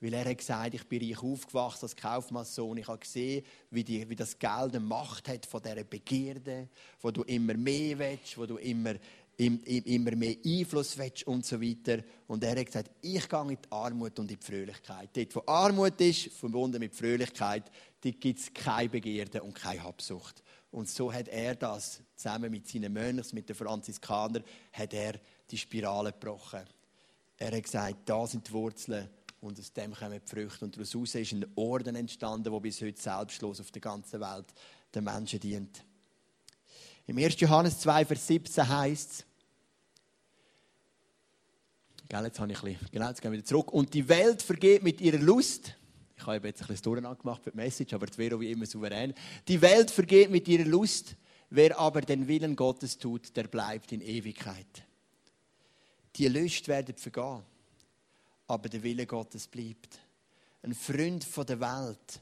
Weil 0.01 0.13
er 0.13 0.25
hat 0.25 0.37
gesagt, 0.37 0.73
ich 0.73 0.83
bin 0.83 1.01
reich 1.01 1.23
aufgewachsen 1.23 1.85
als 1.85 1.95
Kaufmannssohn. 1.95 2.77
Ich 2.77 2.87
habe 2.87 2.99
gesehen, 2.99 3.45
wie, 3.71 3.83
die, 3.83 4.07
wie 4.09 4.15
das 4.15 4.37
Geld 4.37 4.75
eine 4.75 4.79
Macht 4.79 5.27
hat 5.27 5.45
von 5.45 5.61
dieser 5.61 5.83
Begierde, 5.83 6.67
wo 6.99 7.11
du 7.11 7.23
immer 7.23 7.53
mehr 7.53 7.97
willst, 7.97 8.37
wo 8.37 8.45
du 8.45 8.57
immer, 8.57 8.95
immer 9.37 10.15
mehr 10.15 10.35
Einfluss 10.45 10.97
willst 10.97 11.25
und 11.25 11.45
so 11.45 11.61
weiter. 11.61 12.03
Und 12.27 12.43
er 12.43 12.59
hat 12.59 12.65
gesagt, 12.65 12.91
ich 13.01 13.27
gehe 13.27 13.41
in 13.41 13.47
die 13.49 13.71
Armut 13.71 14.19
und 14.19 14.29
in 14.29 14.37
die 14.37 14.45
Fröhlichkeit. 14.45 15.09
Dort, 15.13 15.35
wo 15.35 15.43
Armut 15.45 15.99
ist, 16.01 16.33
verbunden 16.33 16.79
mit 16.79 16.93
Fröhlichkeit, 16.93 17.71
gibt 18.01 18.39
es 18.39 18.53
keine 18.53 18.89
Begierde 18.89 19.41
und 19.41 19.55
keine 19.55 19.81
Habsucht. 19.81 20.43
Und 20.71 20.89
so 20.89 21.11
hat 21.11 21.29
er 21.29 21.55
das, 21.55 22.01
zusammen 22.15 22.51
mit 22.51 22.67
seinen 22.67 22.91
Mönchen, 22.91 23.33
mit 23.33 23.47
den 23.47 23.55
Franziskanern, 23.55 24.43
hat 24.73 24.93
er 24.93 25.19
die 25.49 25.57
Spirale 25.57 26.11
gebrochen. 26.11 26.65
Er 27.37 27.55
hat 27.55 27.63
gesagt, 27.63 27.95
da 28.05 28.27
sind 28.27 28.47
die 28.47 28.51
Wurzeln 28.51 29.09
und 29.45 29.59
aus 29.59 29.71
dem 29.71 29.93
kommen 29.93 30.19
die 30.19 30.29
Früchte. 30.29 30.65
Und 30.65 30.75
daraus 30.75 30.95
ist 30.95 31.33
ein 31.33 31.45
Orden 31.55 31.95
entstanden, 31.95 32.51
der 32.51 32.59
bis 32.59 32.81
heute 32.81 32.99
selbstlos 32.99 33.59
auf 33.59 33.71
der 33.71 33.81
ganzen 33.81 34.19
Welt 34.19 34.45
den 34.93 35.03
Menschen 35.03 35.39
dient. 35.39 35.83
Im 37.07 37.17
1. 37.17 37.39
Johannes 37.39 37.79
2, 37.79 38.05
Vers 38.05 38.27
17 38.27 38.67
heißt 38.67 39.11
es, 39.11 39.25
jetzt 42.09 42.39
habe 42.39 42.51
ich 42.51 42.57
ein 42.57 42.71
bisschen, 42.71 42.89
genau, 42.91 43.07
jetzt 43.09 43.21
gehen 43.21 43.31
wir 43.31 43.37
wieder 43.37 43.47
zurück. 43.47 43.71
Und 43.71 43.93
die 43.93 44.07
Welt 44.07 44.41
vergeht 44.41 44.83
mit 44.83 45.01
ihrer 45.01 45.19
Lust. 45.19 45.75
Ich 46.17 46.25
habe 46.25 46.47
jetzt 46.47 46.61
ein 46.61 46.67
bisschen 46.67 46.83
Durcheinander 46.83 47.21
gemacht 47.21 47.43
für 47.43 47.51
die 47.51 47.57
Message, 47.57 47.93
aber 47.93 48.07
die 48.07 48.17
wäre 48.17 48.39
wie 48.39 48.51
immer 48.51 48.65
souverän. 48.65 49.13
Die 49.47 49.61
Welt 49.61 49.91
vergeht 49.91 50.31
mit 50.31 50.47
ihrer 50.47 50.65
Lust. 50.65 51.15
Wer 51.51 51.77
aber 51.79 52.01
den 52.01 52.27
Willen 52.27 52.55
Gottes 52.55 52.97
tut, 52.97 53.35
der 53.35 53.43
bleibt 53.43 53.91
in 53.91 54.01
Ewigkeit. 54.01 54.83
Die 56.15 56.27
Lust 56.27 56.67
werden 56.67 56.95
vergehen 56.95 57.43
aber 58.47 58.69
der 58.69 58.83
Wille 58.83 59.05
Gottes 59.05 59.47
bleibt. 59.47 59.99
Ein 60.61 60.73
Freund 60.73 61.23
von 61.23 61.45
der 61.45 61.59
Welt, 61.59 62.21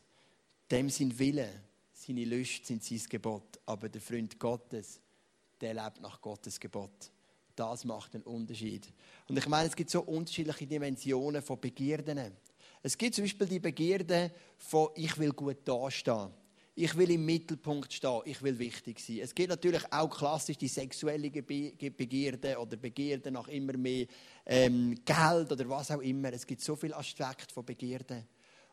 dem 0.69 0.89
sein 0.89 1.17
Wille, 1.17 1.49
seine 1.93 2.25
Lust 2.25 2.65
sind 2.65 2.83
sein 2.83 3.01
Gebot, 3.09 3.59
aber 3.65 3.89
der 3.89 4.01
Freund 4.01 4.37
Gottes, 4.37 4.99
der 5.61 5.73
lebt 5.73 6.01
nach 6.01 6.19
Gottes 6.19 6.59
Gebot. 6.59 7.11
Das 7.55 7.85
macht 7.85 8.15
einen 8.15 8.23
Unterschied. 8.23 8.87
Und 9.27 9.37
ich 9.37 9.47
meine, 9.47 9.67
es 9.67 9.75
gibt 9.75 9.89
so 9.89 10.01
unterschiedliche 10.01 10.65
Dimensionen 10.65 11.41
von 11.41 11.59
Begierden. 11.59 12.33
Es 12.81 12.97
gibt 12.97 13.15
zum 13.15 13.23
Beispiel 13.23 13.47
die 13.47 13.59
Begierde 13.59 14.31
von 14.57 14.89
ich 14.95 15.17
will 15.17 15.31
gut 15.31 15.59
dastehen. 15.65 16.31
Ich 16.75 16.97
will 16.97 17.11
im 17.11 17.25
Mittelpunkt 17.25 17.93
stehen, 17.93 18.21
ich 18.25 18.41
will 18.41 18.57
wichtig 18.57 18.99
sein. 18.99 19.19
Es 19.19 19.35
gibt 19.35 19.49
natürlich 19.49 19.83
auch 19.93 20.09
klassisch 20.09 20.57
die 20.57 20.67
sexuelle 20.67 21.29
Begierde 21.29 22.57
oder 22.57 22.77
Begierde 22.77 23.29
nach 23.29 23.47
immer 23.47 23.77
mehr 23.77 24.07
ähm, 24.45 24.95
Geld 25.05 25.51
oder 25.51 25.69
was 25.69 25.91
auch 25.91 26.01
immer. 26.01 26.33
Es 26.33 26.47
gibt 26.47 26.61
so 26.61 26.75
viele 26.75 26.97
Aspekte 26.97 27.53
von 27.53 27.63
Begierde. 27.63 28.25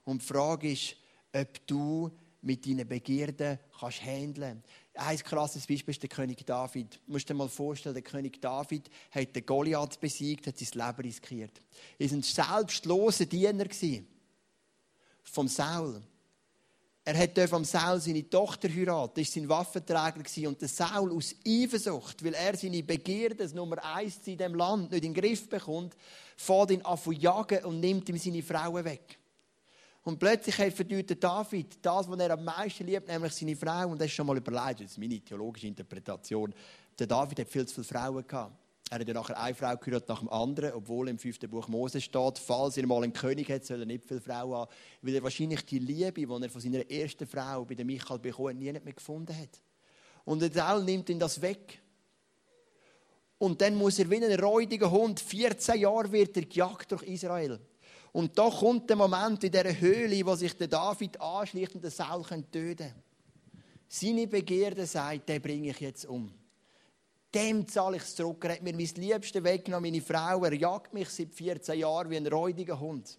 Und 0.05 0.23
die 0.23 0.27
Frage 0.27 0.73
ist, 0.73 0.97
ob 1.35 1.67
du 1.67 2.11
mit 2.43 2.67
deinen 2.67 2.89
Begierden 2.89 3.59
kannst 3.79 4.03
handeln. 4.03 4.63
Ein 4.95 5.19
krasses 5.19 5.67
Beispiel 5.67 5.93
ist 5.93 6.03
der 6.03 6.09
König 6.09 6.45
David. 6.47 7.01
Du 7.07 7.13
musst 7.13 7.29
dir 7.29 7.35
mal 7.35 7.49
vorstellen, 7.49 7.95
der 7.95 8.03
König 8.03 8.41
David 8.41 8.91
hat 9.11 9.37
den 9.37 9.45
Goliath 9.45 10.01
besiegt, 10.01 10.47
hat 10.47 10.59
sein 10.59 10.69
Leben 10.73 11.03
riskiert. 11.03 11.61
Er 11.99 12.11
war 12.11 12.17
ein 12.17 12.23
selbstloser 12.23 13.27
Diener 13.27 13.67
vom 15.23 15.49
Saul. 15.49 16.03
Er 17.13 17.19
hat 17.19 17.51
vom 17.51 17.65
Saul 17.65 18.01
seine 18.01 18.31
Tochter 18.31 18.69
heiraten, 18.69 19.17
war 19.17 19.25
sein 19.25 19.49
Waffenträger. 19.49 20.49
Und 20.49 20.61
der 20.61 20.69
Saul 20.69 21.11
aus 21.11 21.35
Eifersucht, 21.45 22.25
weil 22.25 22.35
er 22.35 22.57
seine 22.57 22.85
Begierde, 22.85 23.35
das 23.35 23.53
Nummer 23.53 23.85
eins 23.85 24.19
in 24.27 24.39
diesem 24.39 24.55
Land, 24.55 24.93
nicht 24.93 25.05
in 25.05 25.13
den 25.13 25.21
Griff 25.21 25.49
bekommt, 25.49 25.97
fährt 26.37 26.71
ihn 26.71 26.83
an 26.83 26.97
zu 26.97 27.11
jagen 27.11 27.65
und 27.65 27.81
nimmt 27.81 28.09
ihm 28.09 28.17
seine 28.17 28.45
Frauen 28.45 28.85
weg. 28.85 29.19
Und 30.05 30.21
plötzlich 30.21 30.55
verdient 30.55 31.21
David 31.21 31.79
das, 31.83 32.09
was 32.09 32.21
er 32.21 32.31
am 32.31 32.45
meisten 32.45 32.87
liebt, 32.87 33.09
nämlich 33.09 33.33
seine 33.33 33.57
Frau. 33.57 33.89
Und 33.89 34.01
das 34.01 34.07
ist 34.07 34.15
schon 34.15 34.29
mal 34.29 34.37
überlegt, 34.37 34.83
das 34.83 34.93
ist 34.93 34.99
meine 34.99 35.19
theologische 35.19 35.67
Interpretation. 35.67 36.55
Der 36.97 37.09
David 37.09 37.41
hat 37.41 37.49
viel 37.49 37.67
zu 37.67 37.83
viele 37.83 37.87
Frauen 37.87 38.25
gehabt. 38.25 38.55
Er 38.93 38.99
hat 38.99 39.07
ja 39.07 39.15
nachher 39.15 39.41
eine 39.41 39.55
Frau 39.55 39.77
gehört 39.77 40.09
nach 40.09 40.19
dem 40.19 40.29
anderen, 40.31 40.73
obwohl 40.73 41.09
im 41.09 41.17
fünften 41.17 41.49
Buch 41.49 41.69
Mose 41.69 42.01
steht, 42.01 42.39
falls 42.41 42.77
er 42.77 42.89
mal 42.89 43.05
einen 43.05 43.13
König 43.13 43.49
hat, 43.49 43.65
soll 43.65 43.79
er 43.79 43.87
nicht 43.87 44.05
viele 44.05 44.21
Frauen 44.21 44.53
haben, 44.53 44.71
weil 45.01 45.15
er 45.15 45.23
wahrscheinlich 45.23 45.65
die 45.65 45.79
Liebe, 45.79 46.27
die 46.27 46.43
er 46.43 46.51
von 46.51 46.61
seiner 46.61 46.91
ersten 46.91 47.25
Frau 47.25 47.65
bei 47.65 47.77
der 47.77 47.85
Michael 47.85 48.19
bekommen 48.19 48.59
nie 48.59 48.73
mehr 48.73 48.81
gefunden 48.81 49.39
hat. 49.39 49.63
Und 50.25 50.43
der 50.43 50.51
Saul 50.51 50.83
nimmt 50.83 51.09
ihn 51.09 51.21
das 51.21 51.41
weg. 51.41 51.81
Und 53.39 53.61
dann 53.61 53.77
muss 53.77 54.01
er 54.01 54.11
wie 54.11 54.25
ein 54.25 54.41
räudiger 54.41 54.91
Hund, 54.91 55.21
14 55.21 55.79
Jahre 55.79 56.11
wird 56.11 56.37
er 56.37 56.47
gejagt 56.47 56.91
durch 56.91 57.05
Israel. 57.05 57.61
Und 58.11 58.37
da 58.37 58.51
kommt 58.51 58.91
der 58.91 58.97
Moment 58.97 59.45
in 59.45 59.53
dieser 59.53 59.81
Höhle, 59.81 60.27
wo 60.27 60.35
sich 60.35 60.57
der 60.57 60.67
David 60.67 61.21
anschleicht 61.21 61.77
und 61.77 61.85
den 61.85 61.93
Saul 61.93 62.25
töten 62.25 62.77
kann. 62.77 63.03
Seine 63.87 64.27
Begierde 64.27 64.85
sagt, 64.85 65.29
den 65.29 65.41
bringe 65.41 65.71
ich 65.71 65.79
jetzt 65.79 66.07
um 66.07 66.40
dem 67.35 67.67
zahle 67.69 67.97
ich 67.97 68.03
es 68.03 68.17
zurück. 68.17 68.45
Er 68.45 68.55
hat 68.55 68.63
mir 68.63 68.75
mein 68.75 68.87
Liebste 68.87 69.43
weggenommen, 69.45 69.91
meine 69.91 70.03
Frau. 70.03 70.45
Er 70.45 70.55
jagt 70.55 70.93
mich 70.93 71.09
seit 71.09 71.33
14 71.35 71.79
Jahren 71.79 72.11
wie 72.11 72.17
ein 72.17 72.27
räudiger 72.27 72.79
Hund. 72.79 73.19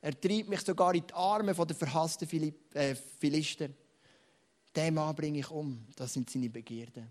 Er 0.00 0.20
treibt 0.20 0.48
mich 0.48 0.60
sogar 0.60 0.94
in 0.94 1.06
die 1.06 1.14
Arme 1.14 1.54
der 1.54 1.76
verhassten 1.76 2.54
äh, 2.74 2.94
Philister. 2.94 3.68
Den 4.74 4.94
Mann 4.94 5.14
bringe 5.14 5.38
ich 5.38 5.50
um. 5.50 5.86
Das 5.96 6.12
sind 6.12 6.28
seine 6.28 6.50
Begierden. 6.50 7.08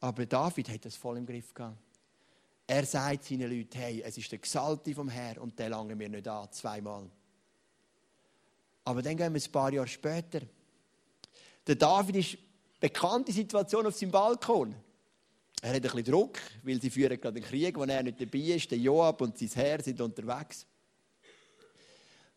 Aber 0.00 0.24
David 0.24 0.68
hat 0.68 0.84
das 0.84 0.96
voll 0.96 1.18
im 1.18 1.26
Griff 1.26 1.52
gehabt. 1.52 1.78
Er 2.66 2.86
sagt 2.86 3.24
seinen 3.24 3.50
Leuten, 3.50 3.76
hey, 3.76 4.02
es 4.02 4.16
ist 4.16 4.30
der 4.30 4.38
Gesalte 4.38 4.94
vom 4.94 5.08
Herr 5.08 5.40
und 5.42 5.58
der 5.58 5.68
lange 5.68 5.94
mir 5.94 6.08
nicht 6.08 6.26
an, 6.28 6.50
zweimal. 6.50 7.10
Aber 8.84 9.02
dann 9.02 9.16
gehen 9.16 9.34
wir 9.34 9.42
ein 9.42 9.52
paar 9.52 9.72
Jahre 9.72 9.88
später. 9.88 10.40
Der 11.66 11.74
David 11.74 12.16
ist 12.16 12.38
bekannte 12.80 13.32
Situation 13.32 13.86
auf 13.86 13.96
seinem 13.96 14.10
Balkon. 14.10 14.74
Er 15.62 15.70
hat 15.70 15.76
ein 15.76 15.82
bisschen 15.82 16.04
Druck, 16.04 16.38
weil 16.62 16.80
sie 16.80 16.90
führen 16.90 17.18
gerade 17.18 17.36
einen 17.36 17.44
Krieg, 17.44 17.76
wo 17.76 17.84
er 17.84 18.02
nicht 18.02 18.20
dabei 18.20 18.38
ist. 18.38 18.70
Der 18.70 18.78
Joab 18.78 19.20
und 19.22 19.38
sein 19.38 19.48
Herr 19.54 19.82
sind 19.82 20.00
unterwegs. 20.00 20.66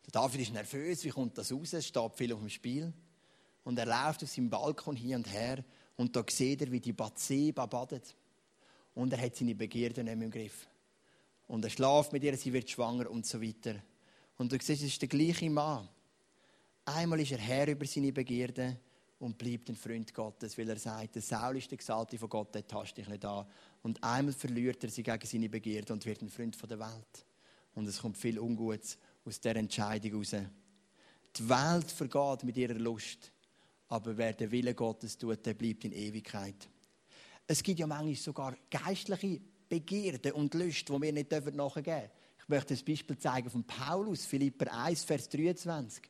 Der 0.05 0.11
David 0.21 0.41
ist 0.41 0.53
nervös, 0.53 1.03
wie 1.03 1.09
kommt 1.09 1.37
das 1.37 1.51
raus? 1.51 1.73
Es 1.73 1.87
steht 1.87 2.13
viel 2.15 2.31
auf 2.31 2.39
dem 2.39 2.49
Spiel. 2.49 2.93
Und 3.65 3.77
er 3.77 3.85
läuft 3.85 4.23
auf 4.23 4.29
seinem 4.29 4.49
Balkon 4.49 4.95
hier 4.95 5.17
und 5.17 5.29
her 5.29 5.61
und 5.97 6.15
da 6.15 6.23
sieht 6.29 6.61
er, 6.61 6.71
wie 6.71 6.79
die 6.79 6.93
Bathseba 6.93 7.65
badet. 7.65 8.15
Und 8.95 9.11
er 9.11 9.19
hat 9.19 9.35
seine 9.35 9.55
Begierde 9.55 10.03
nicht 10.03 10.15
mehr 10.15 10.25
im 10.25 10.31
Griff. 10.31 10.65
Und 11.47 11.65
er 11.65 11.69
schläft 11.69 12.13
mit 12.13 12.23
ihr, 12.23 12.37
sie 12.37 12.53
wird 12.53 12.69
schwanger 12.69 13.11
und 13.11 13.25
so 13.25 13.41
weiter. 13.41 13.75
Und 14.37 14.51
du 14.51 14.57
siehst, 14.57 14.83
es 14.83 14.89
ist 14.89 15.01
der 15.01 15.09
gleiche 15.09 15.49
Mann. 15.49 15.89
Einmal 16.85 17.19
ist 17.19 17.33
er 17.33 17.39
Herr 17.39 17.67
über 17.67 17.85
seine 17.85 18.13
Begierde 18.13 18.79
und 19.19 19.37
bleibt 19.37 19.69
ein 19.69 19.75
Freund 19.75 20.13
Gottes, 20.13 20.57
weil 20.57 20.69
er 20.69 20.77
sagt, 20.77 21.15
der 21.15 21.21
Saul 21.21 21.57
ist 21.57 21.71
der 21.71 21.77
Gesalte 21.77 22.17
von 22.17 22.29
Gott, 22.29 22.53
der 22.53 22.67
tastet 22.67 22.99
dich 22.99 23.07
nicht 23.07 23.25
an. 23.25 23.47
Und 23.81 24.03
einmal 24.03 24.33
verliert 24.33 24.83
er 24.83 24.89
sie 24.89 25.03
gegen 25.03 25.25
seine 25.25 25.49
Begierde 25.49 25.93
und 25.93 26.05
wird 26.05 26.21
ein 26.21 26.29
Freund 26.29 26.55
von 26.55 26.69
der 26.69 26.79
Welt. 26.79 27.25
Und 27.73 27.87
es 27.87 27.99
kommt 27.99 28.17
viel 28.17 28.39
Ungutes 28.39 28.97
aus 29.25 29.39
dieser 29.39 29.55
Entscheidung 29.55 30.11
heraus. 30.11 30.35
Die 31.35 31.49
Welt 31.49 31.91
vergeht 31.91 32.43
mit 32.43 32.57
ihrer 32.57 32.75
Lust, 32.75 33.31
aber 33.89 34.17
wer 34.17 34.33
den 34.33 34.51
Willen 34.51 34.75
Gottes 34.75 35.17
tut, 35.17 35.45
der 35.45 35.53
bleibt 35.53 35.85
in 35.85 35.93
Ewigkeit. 35.93 36.69
Es 37.47 37.63
gibt 37.63 37.79
ja 37.79 37.87
manchmal 37.87 38.15
sogar 38.15 38.55
geistliche 38.69 39.41
Begierden 39.69 40.33
und 40.33 40.53
Lust, 40.53 40.89
die 40.89 41.01
wir 41.01 41.13
nicht 41.13 41.31
nachgeben 41.31 41.83
dürfen. 41.83 42.09
Ich 42.39 42.49
möchte 42.49 42.73
ein 42.73 42.85
Beispiel 42.85 43.17
zeigen 43.17 43.49
von 43.49 43.63
Paulus, 43.63 44.25
Philipper 44.25 44.71
1, 44.73 45.03
Vers 45.03 45.27
23 45.29 46.03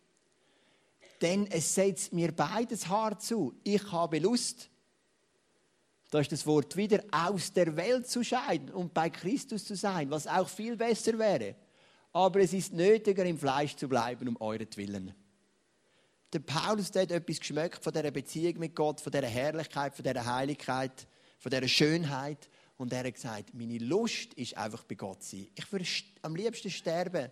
denn 1.21 1.47
es 1.47 1.73
setzt 1.73 2.13
mir 2.13 2.31
beides 2.31 2.87
Haar 2.87 3.17
zu. 3.19 3.53
Ich 3.63 3.91
habe 3.91 4.19
Lust, 4.19 4.69
da 6.09 6.19
ist 6.19 6.31
das 6.31 6.45
Wort 6.45 6.77
wieder, 6.77 7.03
aus 7.11 7.51
der 7.51 7.75
Welt 7.75 8.07
zu 8.07 8.23
scheiden 8.23 8.69
und 8.69 8.93
bei 8.93 9.09
Christus 9.09 9.65
zu 9.65 9.75
sein, 9.75 10.09
was 10.09 10.27
auch 10.27 10.47
viel 10.47 10.77
besser 10.77 11.17
wäre. 11.19 11.55
Aber 12.13 12.39
es 12.39 12.53
ist 12.53 12.73
nötiger, 12.73 13.25
im 13.25 13.37
Fleisch 13.37 13.75
zu 13.75 13.87
bleiben, 13.87 14.27
um 14.27 14.39
euretwillen. 14.39 15.13
Der 16.33 16.39
Paulus 16.39 16.91
der 16.91 17.03
hat 17.03 17.11
etwas 17.11 17.39
geschmeckt 17.39 17.83
von 17.83 17.93
dieser 17.93 18.11
Beziehung 18.11 18.59
mit 18.59 18.75
Gott, 18.75 19.01
von 19.01 19.11
dieser 19.11 19.27
Herrlichkeit, 19.27 19.95
von 19.95 20.03
dieser 20.03 20.25
Heiligkeit, 20.25 21.07
von 21.39 21.49
dieser 21.49 21.67
Schönheit. 21.67 22.49
Und 22.77 22.93
er 22.93 23.05
hat 23.05 23.13
gesagt, 23.13 23.53
meine 23.53 23.77
Lust 23.77 24.33
ist 24.33 24.55
einfach 24.57 24.83
bei 24.83 24.95
Gott 24.95 25.23
sein. 25.23 25.47
Ich 25.55 25.71
würde 25.71 25.85
am 26.21 26.35
liebsten 26.35 26.69
sterben 26.69 27.29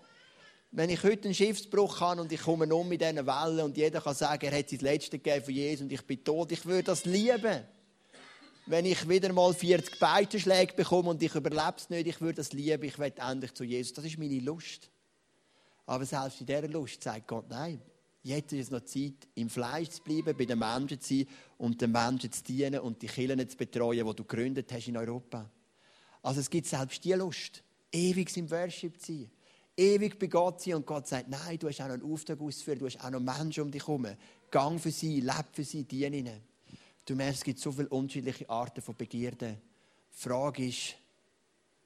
wenn 0.75 0.89
ich 0.89 1.01
heute 1.03 1.23
einen 1.23 1.33
Schiffsbruch 1.33 2.01
habe 2.01 2.19
und 2.19 2.31
ich 2.33 2.41
komme 2.41 2.73
um 2.75 2.89
mit 2.89 2.99
diesen 2.99 3.25
Wellen 3.25 3.61
und 3.61 3.77
jeder 3.77 4.01
kann 4.01 4.13
sagen, 4.13 4.45
er 4.45 4.59
hat 4.59 4.69
sein 4.69 4.79
Letztes 4.79 5.11
gegeben 5.11 5.45
von 5.45 5.53
Jesus 5.53 5.81
und 5.83 5.91
ich 5.91 6.01
bin 6.01 6.21
tot, 6.21 6.51
ich 6.51 6.65
würde 6.65 6.83
das 6.83 7.05
lieben. 7.05 7.63
Wenn 8.65 8.85
ich 8.85 9.07
wieder 9.07 9.31
mal 9.31 9.53
40 9.53 9.97
Beitenschläge 9.97 10.73
bekomme 10.73 11.11
und 11.11 11.23
ich 11.23 11.33
überlebe 11.33 11.75
es 11.77 11.89
nicht, 11.89 12.07
ich 12.07 12.19
würde 12.19 12.35
das 12.35 12.51
lieben, 12.51 12.83
ich 12.83 12.99
werde 12.99 13.21
endlich 13.21 13.53
zu 13.53 13.63
Jesus. 13.63 13.93
Das 13.93 14.03
ist 14.03 14.17
meine 14.17 14.39
Lust. 14.39 14.89
Aber 15.85 16.05
selbst 16.05 16.41
in 16.41 16.47
dieser 16.47 16.67
Lust 16.67 17.01
sagt 17.01 17.25
Gott, 17.25 17.45
nein, 17.47 17.79
jetzt 18.23 18.51
ist 18.51 18.65
es 18.65 18.71
noch 18.71 18.83
Zeit, 18.83 19.29
im 19.35 19.49
Fleisch 19.49 19.91
zu 19.91 20.03
bleiben, 20.03 20.35
bei 20.37 20.43
den 20.43 20.59
Menschen 20.59 20.99
zu 20.99 21.07
sein 21.07 21.27
und 21.57 21.79
den 21.79 21.91
Menschen 21.91 22.33
zu 22.33 22.43
dienen 22.43 22.81
und 22.81 23.01
die 23.01 23.07
Kirchen 23.07 23.47
zu 23.47 23.55
betreuen, 23.55 24.05
die 24.05 24.15
du 24.15 24.25
gegründet 24.25 24.69
hast 24.73 24.89
in 24.89 24.97
Europa. 24.97 25.49
Also 26.21 26.41
es 26.41 26.49
gibt 26.49 26.67
selbst 26.67 27.01
die 27.05 27.13
Lust, 27.13 27.63
ewig 27.93 28.35
im 28.35 28.51
Worship 28.51 28.99
zu 28.99 29.13
sein 29.13 29.31
ewig 29.77 30.17
bei 30.19 30.27
Gott 30.27 30.61
sein 30.61 30.75
und 30.75 30.85
Gott 30.85 31.07
sagt, 31.07 31.29
nein, 31.29 31.59
du 31.59 31.67
hast 31.67 31.81
auch 31.81 31.87
noch 31.87 31.93
einen 31.93 32.11
Auftrag 32.11 32.39
auszuführen, 32.41 32.79
du 32.79 32.85
hast 32.85 33.03
auch 33.03 33.09
noch 33.09 33.19
Menschen 33.19 33.63
um 33.63 33.71
dich 33.71 33.85
herum. 33.85 34.07
Gang 34.51 34.79
für 34.79 34.91
sie, 34.91 35.21
leb 35.21 35.45
für 35.51 35.63
sie, 35.63 35.83
diene 35.83 36.17
ihnen. 36.17 36.41
Du 37.05 37.15
merkst, 37.15 37.39
es 37.39 37.43
gibt 37.43 37.59
so 37.59 37.71
viele 37.71 37.89
unterschiedliche 37.89 38.49
Arten 38.49 38.81
von 38.81 38.95
Begierden. 38.95 39.57
Die 40.13 40.19
Frage 40.19 40.67
ist, 40.67 40.95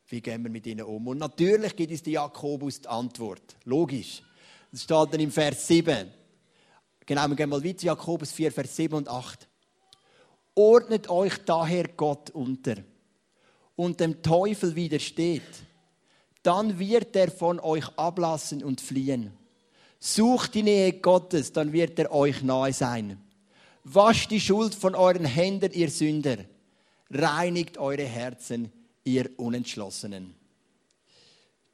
wie 0.07 0.21
gehen 0.21 0.43
wir 0.43 0.49
mit 0.49 0.65
ihnen 0.65 0.85
um? 0.85 1.07
Und 1.07 1.17
natürlich 1.17 1.75
gibt 1.75 1.91
es 1.91 2.01
die 2.01 2.11
Jakobus 2.11 2.81
die 2.81 2.87
Antwort. 2.87 3.57
Logisch. 3.65 4.23
Das 4.71 4.83
steht 4.83 5.13
dann 5.13 5.19
im 5.19 5.31
Vers 5.31 5.67
7. 5.67 6.11
Genau, 7.05 7.27
wir 7.27 7.35
gehen 7.35 7.49
mal 7.49 7.63
weiter, 7.63 7.85
Jakobus 7.85 8.31
4, 8.31 8.51
Vers 8.51 8.75
7 8.75 8.95
und 8.95 9.07
8. 9.07 9.47
Ordnet 10.55 11.09
euch 11.09 11.37
daher 11.45 11.87
Gott 11.87 12.29
unter 12.31 12.75
und 13.75 13.99
dem 13.99 14.21
Teufel 14.21 14.75
widersteht 14.75 15.68
dann 16.43 16.79
wird 16.79 17.15
er 17.15 17.31
von 17.31 17.59
euch 17.59 17.87
ablassen 17.97 18.63
und 18.63 18.81
fliehen. 18.81 19.31
Sucht 19.99 20.53
die 20.53 20.63
Nähe 20.63 20.93
Gottes, 20.93 21.51
dann 21.51 21.73
wird 21.73 21.99
er 21.99 22.11
euch 22.11 22.41
nahe 22.41 22.71
sein. 22.71 23.21
Wascht 23.83 24.31
die 24.31 24.39
Schuld 24.39 24.75
von 24.75 24.95
euren 24.95 25.25
Händen, 25.25 25.73
ihr 25.73 25.89
Sünder. 25.89 26.37
Reinigt 27.11 27.77
eure 27.77 28.05
Herzen, 28.05 28.71
ihr 29.03 29.29
Unentschlossenen. 29.37 30.35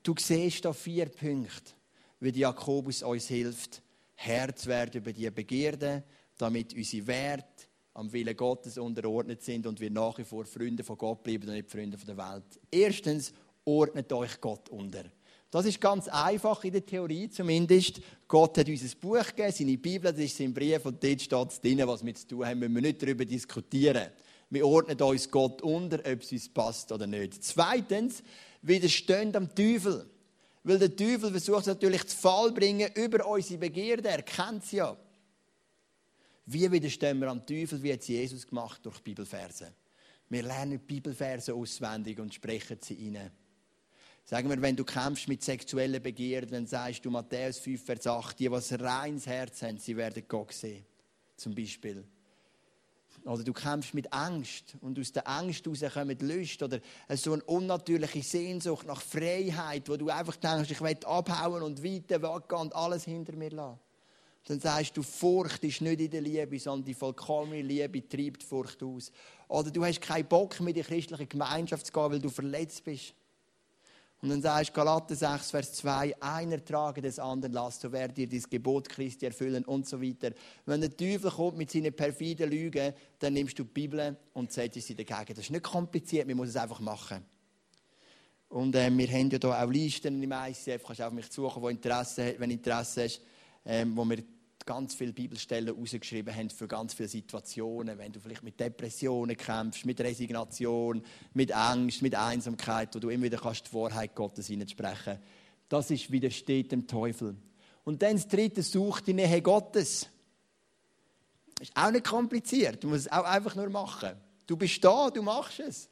Du 0.02 0.16
siehst 0.18 0.66
da 0.66 0.74
vier 0.74 1.08
Punkte, 1.08 1.74
wie 2.20 2.30
Jakobus 2.30 3.04
uns 3.04 3.28
hilft, 3.28 3.82
Herr 4.16 4.54
werden 4.66 5.02
über 5.02 5.12
die 5.12 5.30
Begierde, 5.30 6.04
damit 6.38 6.74
unsere 6.74 7.08
Werte 7.08 7.66
am 7.94 8.12
Willen 8.12 8.36
Gottes 8.36 8.78
unterordnet 8.78 9.42
sind 9.42 9.66
und 9.68 9.80
wir 9.80 9.90
nach 9.90 10.18
wie 10.18 10.24
vor 10.24 10.46
Freunde 10.46 10.84
von 10.84 10.98
Gott 10.98 11.24
bleiben 11.24 11.48
und 11.48 11.56
nicht 11.56 11.72
Freunde 11.72 11.98
von 11.98 12.08
der 12.08 12.18
Welt. 12.18 12.60
Erstens, 12.72 13.34
ordnet 13.66 14.12
euch 14.14 14.40
Gott 14.40 14.70
unter. 14.70 15.04
Das 15.52 15.66
ist 15.66 15.80
ganz 15.80 16.08
einfach 16.08 16.64
in 16.64 16.74
der 16.74 16.86
Theorie 16.86 17.30
zumindest. 17.30 18.02
Gott 18.28 18.58
hat 18.58 18.68
uns 18.68 18.84
ein 18.84 19.00
Buch 19.00 19.26
gegeben, 19.28 19.52
seine 19.52 19.78
Bibel, 19.78 20.12
das 20.12 20.22
ist 20.22 20.38
sein 20.38 20.54
Brief 20.54 20.86
und 20.86 21.02
dort 21.04 21.22
steht 21.22 21.50
es 21.50 21.62
drin, 21.62 21.82
was 21.86 22.06
wir 22.06 22.14
zu 22.16 22.28
tun 22.28 22.46
haben, 22.46 22.60
müssen 22.60 22.76
wir 22.76 22.82
nicht 22.82 23.02
darüber 23.02 23.26
diskutieren. 23.26 24.10
Wir 24.50 24.68
ordnen 24.68 25.02
uns 25.02 25.30
Gott 25.30 25.62
unter, 25.62 26.00
ob 26.00 26.22
es 26.22 26.32
uns 26.32 26.50
passt 26.50 26.92
oder 26.92 27.08
nicht. 27.08 27.44
Zweitens, 27.44 28.22
widerstehen 28.62 29.36
am 29.36 29.54
Teufel. 29.54 30.10
Weil 30.64 30.80
der 30.80 30.96
Teufel 30.96 31.30
versucht 31.32 31.68
natürlich 31.68 32.06
zu 32.08 32.18
Fall 32.18 32.52
bringen 32.52 32.90
über 32.96 33.26
unsere 33.28 33.60
Begierde, 33.60 34.10
er 34.10 34.24
kennt 34.24 34.66
sie 34.66 34.78
ja. 34.78 34.98
Wie 36.48 36.72
widerstehen 36.72 37.20
wir 37.20 37.30
am 37.30 37.46
Teufel, 37.46 37.82
wie 37.82 37.94
hat 37.94 38.02
es 38.02 38.08
Jesus 38.08 38.46
gemacht 38.46 38.80
durch 38.84 39.00
Bibelverse? 39.00 39.74
Wir 40.28 40.44
lernen 40.44 40.80
Bibelverse 40.80 41.54
auswendig 41.54 42.20
und 42.20 42.34
sprechen 42.34 42.78
sie 42.82 42.96
hinein. 42.96 43.32
Sagen 44.28 44.50
wir, 44.50 44.60
wenn 44.60 44.76
du 44.76 44.84
kämpfst 44.84 45.28
mit 45.28 45.44
sexuellen 45.44 46.02
Begierden, 46.02 46.52
dann 46.52 46.66
sagst 46.66 47.06
du 47.06 47.12
Matthäus 47.12 47.60
5, 47.60 47.86
Vers 47.86 48.08
8, 48.08 48.40
die, 48.40 48.50
was 48.50 48.72
ein 48.72 48.82
reines 48.82 49.28
Herz 49.28 49.62
haben, 49.62 49.78
sie 49.78 49.96
werden 49.96 50.24
Gott 50.28 50.52
sehen. 50.52 50.84
Zum 51.38 51.54
Beispiel. 51.54 52.04
Oder 53.24 53.44
du 53.44 53.54
kämpfst 53.54 53.94
mit 53.94 54.12
Angst 54.12 54.78
und 54.82 54.98
aus 55.00 55.12
der 55.12 55.28
Angst 55.28 55.66
heraus 55.66 55.94
kommt 55.94 56.22
Lust 56.24 56.64
oder 56.64 56.80
so 57.10 57.34
eine 57.34 57.44
unnatürliche 57.44 58.24
Sehnsucht 58.24 58.88
nach 58.88 59.02
Freiheit, 59.02 59.88
wo 59.90 59.96
du 59.96 60.10
einfach 60.10 60.36
denkst, 60.38 60.72
ich 60.72 60.82
will 60.82 60.98
abhauen 61.06 61.62
und 61.62 61.84
weiter 61.84 62.22
weggehen 62.22 62.62
und 62.62 62.76
alles 62.76 63.06
hinter 63.06 63.36
mir 63.36 63.52
lassen. 63.52 63.80
Dann 64.48 64.60
sagst 64.60 64.98
du, 64.98 65.04
Furcht 65.04 65.64
ist 65.64 65.82
nicht 65.82 66.02
in 66.02 66.12
der 66.12 66.22
Liebe, 66.22 66.60
sondern 66.60 66.86
die 66.86 66.94
vollkommene 66.94 67.62
Liebe 67.62 68.08
treibt 68.08 68.44
Furcht 68.44 68.82
aus. 68.82 69.12
Oder 69.48 69.70
du 69.72 69.84
hast 69.84 70.02
keinen 70.02 70.28
Bock, 70.28 70.60
mit 70.60 70.78
in 70.78 70.84
die 70.84 70.88
christliche 70.88 71.26
Gemeinschaft 71.26 71.88
zu 71.88 71.92
gehen, 71.92 72.12
weil 72.12 72.20
du 72.20 72.30
verletzt 72.30 72.84
bist. 72.84 73.16
Und 74.26 74.32
dann 74.32 74.42
sagst 74.42 74.74
Galater 74.74 75.14
6, 75.14 75.52
Vers 75.52 75.74
2, 75.74 76.20
einer 76.20 76.66
trage 76.66 77.00
des 77.00 77.20
anderen 77.20 77.54
Last, 77.54 77.82
so 77.82 77.92
werdet 77.92 78.18
ihr 78.18 78.28
das 78.28 78.50
Gebot 78.50 78.90
Christi 78.90 79.28
erfüllen 79.28 79.64
und 79.66 79.88
so 79.88 80.02
weiter. 80.02 80.32
Wenn 80.66 80.82
der 80.82 80.98
Teufel 80.98 81.30
kommt 81.30 81.60
mit 81.60 81.70
seinen 81.70 81.96
perfiden 81.96 82.50
Lügen, 82.50 82.92
dann 83.20 83.34
nimmst 83.34 83.60
du 83.60 83.64
die 83.64 83.70
Bibel 83.70 84.18
und 84.34 84.52
setzt 84.52 84.82
sie 84.82 84.96
dagegen. 84.96 85.36
Das 85.36 85.46
ist 85.46 85.52
nicht 85.52 85.64
kompliziert, 85.64 86.28
man 86.28 86.38
muss 86.38 86.50
es 86.50 86.56
einfach 86.56 86.80
machen. 86.80 87.24
Und 88.50 88.76
äh, 88.76 88.90
wir 88.90 89.08
haben 89.10 89.30
ja 89.30 89.38
hier 89.40 89.64
auch 89.64 89.70
Listen 89.70 90.24
im 90.24 90.32
ICF, 90.32 90.84
kannst 90.84 91.02
du 91.02 91.06
auf 91.06 91.14
mich 91.14 91.32
suchen, 91.32 91.62
wo 91.62 91.70
Interesse, 91.70 92.34
wenn 92.40 92.50
Interesse 92.50 93.04
hast, 93.04 93.22
ähm, 93.64 93.96
wo 93.96 94.06
wir 94.06 94.24
ganz 94.66 94.96
viele 94.96 95.14
Bibelstellen 95.14 95.76
rausgeschrieben 95.76 96.36
haben 96.36 96.50
für 96.50 96.68
ganz 96.68 96.94
viele 96.94 97.08
Situationen. 97.08 97.98
Wenn 97.98 98.12
du 98.12 98.20
vielleicht 98.20 98.44
mit 98.44 98.60
Depressionen 98.60 99.38
kämpfst, 99.38 99.86
mit 99.86 100.02
Resignation, 100.02 101.04
mit 101.34 101.52
Angst, 101.52 102.02
mit 102.02 102.16
Einsamkeit, 102.16 102.96
wo 102.96 103.00
du 103.00 103.10
immer 103.10 103.26
wieder 103.26 103.38
kannst 103.38 103.68
die 103.68 103.74
Wahrheit 103.74 104.16
Gottes 104.16 104.48
hineinsprechen 104.48 105.20
Das 105.70 105.92
ist 105.92 106.12
widersteht 106.12 106.72
dem 106.72 106.88
Teufel. 106.88 107.36
Und 107.84 108.02
dann 108.02 108.16
das 108.16 108.28
dritte, 108.28 108.64
such 108.64 109.02
die 109.02 109.14
Nähe 109.14 109.42
Gottes. 109.42 110.08
Ist 111.62 111.72
auch 111.76 111.92
nicht 111.92 112.06
kompliziert. 112.06 112.84
Du 112.84 112.90
musst 112.90 113.06
es 113.06 113.12
auch 113.12 113.24
einfach 113.24 113.56
nur 113.56 113.70
machen. 113.70 114.18
Du 114.48 114.58
bist 114.58 114.84
da, 114.84 115.10
du 115.10 115.22
machst 115.22 115.60
es. 115.60 115.90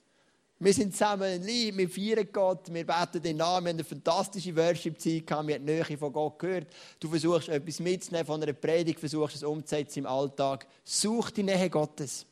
Wir 0.63 0.73
sind 0.73 0.93
zusammen 0.93 1.29
in 1.29 1.43
Liebe, 1.43 1.79
wir 1.79 1.89
feiern 1.89 2.25
Gott, 2.31 2.73
wir 2.73 2.85
beten 2.85 3.21
den 3.21 3.35
Namen, 3.35 3.65
wir 3.65 3.69
haben 3.71 3.79
eine 3.79 3.83
fantastische 3.83 4.55
Worship-Zeit 4.55 5.27
gehabt, 5.27 5.45
wir 5.45 5.55
haben 5.55 5.65
die 5.65 5.73
Nähe 5.73 5.97
von 5.97 6.13
Gott 6.13 6.39
gehört. 6.39 6.67
Du 7.01 7.09
versuchst 7.09 7.49
etwas 7.49 7.81
mitzunehmen 7.81 8.25
von 8.25 8.41
einer 8.41 8.53
Predigt, 8.53 8.97
versuchst 8.97 9.35
es 9.35 9.43
umzusetzen 9.43 9.99
im 9.99 10.05
Alltag. 10.05 10.65
Such 10.85 11.31
die 11.31 11.43
Nähe 11.43 11.69
Gottes. 11.69 12.25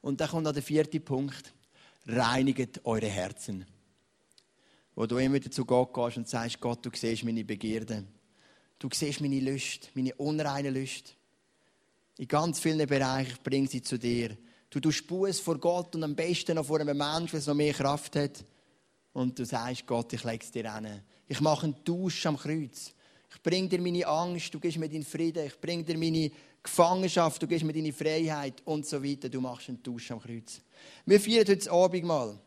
Und 0.00 0.18
dann 0.18 0.30
kommt 0.30 0.44
noch 0.44 0.52
der 0.52 0.62
vierte 0.62 0.98
Punkt. 0.98 1.52
Reinigt 2.06 2.80
eure 2.84 3.08
Herzen. 3.08 3.66
Wo 4.94 5.04
du 5.04 5.18
immer 5.18 5.34
wieder 5.34 5.50
zu 5.50 5.66
Gott 5.66 5.92
gehst 5.92 6.16
und 6.16 6.26
sagst, 6.26 6.58
Gott, 6.58 6.86
du 6.86 6.90
siehst 6.94 7.22
meine 7.22 7.44
Begierde. 7.44 8.04
Du 8.78 8.88
siehst 8.90 9.20
meine 9.20 9.40
Lust, 9.40 9.90
meine 9.92 10.14
unreine 10.14 10.70
Lust. 10.70 11.16
In 12.16 12.28
ganz 12.28 12.60
vielen 12.60 12.88
Bereichen 12.88 13.36
bring 13.44 13.68
sie 13.68 13.82
zu 13.82 13.98
dir 13.98 14.38
Du 14.70 14.80
tust 14.80 15.06
Buß 15.06 15.40
vor 15.40 15.58
Gott 15.58 15.94
und 15.94 16.04
am 16.04 16.14
besten 16.14 16.56
noch 16.56 16.66
vor 16.66 16.80
einem 16.80 16.96
Menschen, 16.96 17.38
der 17.38 17.48
noch 17.48 17.54
mehr 17.54 17.72
Kraft 17.72 18.16
hat. 18.16 18.44
Und 19.12 19.38
du 19.38 19.44
sagst, 19.44 19.86
Gott, 19.86 20.12
ich 20.12 20.24
lege 20.24 20.44
es 20.44 20.50
dir 20.50 20.70
an. 20.72 21.02
Ich 21.26 21.40
mache 21.40 21.66
einen 21.66 21.84
Tausch 21.84 22.26
am 22.26 22.36
Kreuz. 22.36 22.92
Ich 23.30 23.42
bringe 23.42 23.68
dir 23.68 23.80
meine 23.80 24.06
Angst, 24.06 24.52
du 24.52 24.60
gibst 24.60 24.78
mir 24.78 24.88
deinen 24.88 25.04
Frieden. 25.04 25.46
Ich 25.46 25.58
bringe 25.60 25.84
dir 25.84 25.96
meine 25.96 26.30
Gefangenschaft, 26.62 27.42
du 27.42 27.46
gibst 27.46 27.64
mir 27.64 27.72
deine 27.72 27.92
Freiheit 27.92 28.62
und 28.64 28.86
so 28.86 29.02
weiter. 29.02 29.28
Du 29.28 29.40
machst 29.40 29.68
einen 29.68 29.82
Tausch 29.82 30.10
am 30.10 30.20
Kreuz. 30.20 30.60
Wir 31.06 31.20
feiern 31.20 31.40
heute 31.40 31.56
das 31.56 31.68
Abendmahl. 31.68 32.38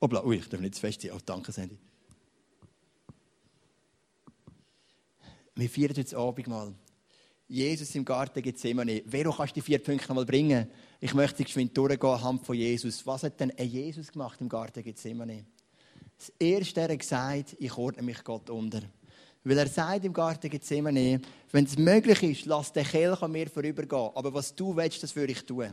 Obla, 0.00 0.24
ui, 0.24 0.36
ich 0.36 0.48
darf 0.48 0.60
nicht 0.60 0.74
zu 0.74 0.80
fest 0.80 1.02
sein. 1.02 1.12
Oh, 1.14 1.20
danke, 1.24 1.52
Sandy. 1.52 1.78
Wir 5.54 5.68
feiern 5.68 5.90
heute 5.90 6.04
das 6.04 6.14
Abendmahl. 6.14 6.74
Jesus 7.48 7.94
im 7.96 8.04
Garten 8.04 8.42
Gethsemane. 8.42 9.02
Vero, 9.06 9.32
kannst 9.32 9.56
du 9.56 9.60
die 9.60 9.66
vier 9.66 9.82
Punkte 9.82 10.14
mal 10.14 10.24
bringen? 10.24 10.70
Ich 11.02 11.14
möchte 11.14 11.44
geschwind 11.44 11.74
durchgehen 11.74 12.10
anhand 12.10 12.44
von 12.44 12.54
Jesus. 12.54 13.06
Was 13.06 13.22
hat 13.22 13.40
denn 13.40 13.50
Jesus 13.58 14.12
gemacht 14.12 14.38
im 14.42 14.50
Garten 14.50 14.82
Gethsemane? 14.82 15.46
Das 16.18 16.30
Erste, 16.38 16.82
er 16.82 16.90
hat 16.90 16.98
gesagt, 16.98 17.56
ich 17.58 17.74
ordne 17.74 18.02
mich 18.02 18.22
Gott 18.22 18.50
unter. 18.50 18.82
Weil 19.42 19.56
er 19.56 19.66
sagt 19.66 20.04
im 20.04 20.12
Garten 20.12 20.50
Gethsemane, 20.50 21.22
wenn 21.52 21.64
es 21.64 21.78
möglich 21.78 22.22
ist, 22.22 22.44
lass 22.44 22.74
den 22.74 22.84
Kelch 22.84 23.22
an 23.22 23.32
mir 23.32 23.48
vorübergehen. 23.48 24.10
Aber 24.14 24.34
was 24.34 24.54
du 24.54 24.76
willst, 24.76 25.02
das 25.02 25.16
würde 25.16 25.32
ich 25.32 25.42
tun. 25.46 25.72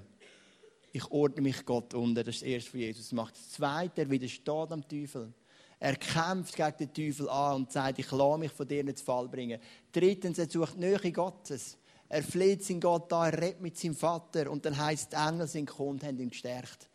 Ich 0.93 1.11
ordne 1.11 1.41
mich 1.41 1.65
Gott 1.65 1.93
unter. 1.93 2.23
Das 2.23 2.35
ist 2.35 2.43
das 2.43 2.49
Erste, 2.49 2.69
was 2.69 2.79
Jesus 2.79 3.11
macht. 3.11 3.35
Das 3.35 3.49
Zweite, 3.49 4.03
er 4.03 4.09
widersteht 4.09 4.47
am 4.47 4.87
Teufel. 4.87 5.33
Er 5.77 5.97
kämpft 5.97 6.55
gegen 6.55 6.77
den 6.79 6.93
Teufel 6.93 7.29
an 7.29 7.55
und 7.57 7.71
sagt, 7.73 7.99
ich 7.99 8.09
lasse 8.11 8.39
mich 8.39 8.51
von 8.53 8.65
dir 8.65 8.81
nicht 8.81 8.99
zu 8.99 9.03
Fall 9.03 9.27
bringen. 9.27 9.59
Drittens, 9.91 10.39
er 10.39 10.49
sucht 10.49 10.77
Nähe 10.77 11.11
Gottes. 11.11 11.77
Er 12.09 12.23
fleht 12.23 12.63
seinen 12.63 12.79
Gott 12.79 13.11
an, 13.11 13.33
er 13.33 13.41
redet 13.41 13.61
mit 13.61 13.77
seinem 13.77 13.95
Vater 13.95 14.49
und 14.49 14.65
dann 14.65 14.77
heißt 14.77 15.11
die 15.11 15.15
Engel 15.17 15.47
sind 15.47 15.65
gekommen 15.65 15.91
und 15.91 16.03
haben 16.03 16.19
ihn 16.19 16.29
gestärkt. 16.29 16.89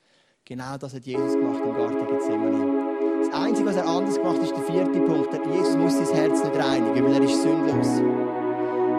Genau 0.44 0.77
das 0.79 0.94
hat 0.94 1.05
Jesus 1.05 1.33
gemacht 1.33 1.61
im 1.64 1.75
Garten 1.75 2.07
Gethsemane. 2.07 3.20
Das 3.20 3.35
Einzige, 3.35 3.68
was 3.68 3.77
er 3.77 3.87
anders 3.87 4.16
gemacht 4.16 4.37
hat, 4.38 4.44
ist 4.44 4.57
der 4.57 4.62
vierte 4.62 5.01
Punkt. 5.01 5.46
Jesus 5.46 5.77
muss 5.77 5.92
sein 5.92 6.16
Herz 6.16 6.42
nicht 6.42 6.57
reinigen, 6.57 7.05
weil 7.05 7.14
er 7.14 7.22
ist 7.22 7.42
sündlos. 7.42 8.01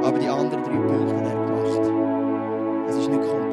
Aber 0.03 0.19
die 0.19 0.27
anderen 0.27 0.63
drei 0.63 0.77
Punkte 0.77 1.15
hat 1.15 1.25
er 1.25 1.45
gemacht. 1.45 2.89
Es 2.89 2.95
ist 2.95 3.09
nicht 3.09 3.21
kompliziert, 3.21 3.52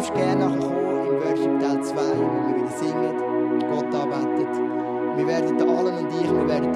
dürft 0.00 0.14
gerne 0.14 0.46
nachher 0.46 0.58
kommen 0.60 1.06
im 1.06 1.20
Worship 1.20 1.60
Teil 1.60 1.82
2, 1.82 1.94
wo 1.94 2.24
wir 2.32 2.56
wieder 2.56 2.76
singen, 2.78 3.60
Gott 3.68 3.94
anbetet. 3.94 4.56
Wir 5.16 5.26
werden 5.26 5.58
allen 5.68 5.98
und 5.98 6.08
ich, 6.08 6.30
wir 6.30 6.48
werden 6.48 6.72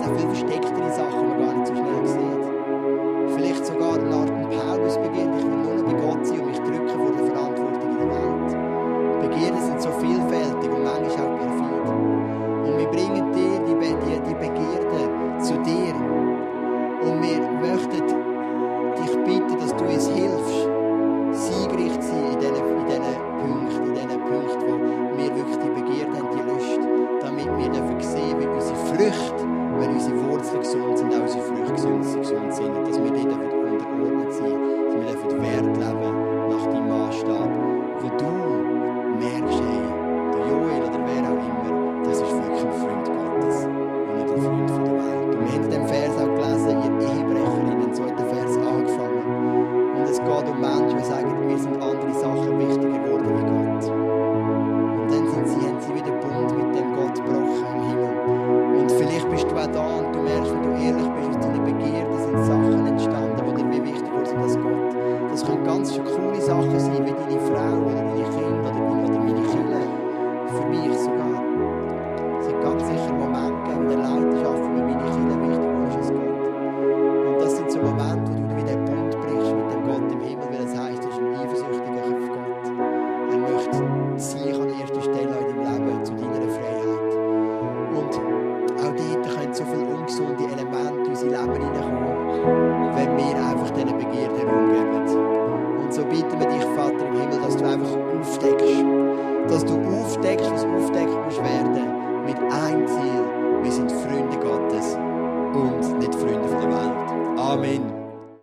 Metaphysisch 0.00 0.49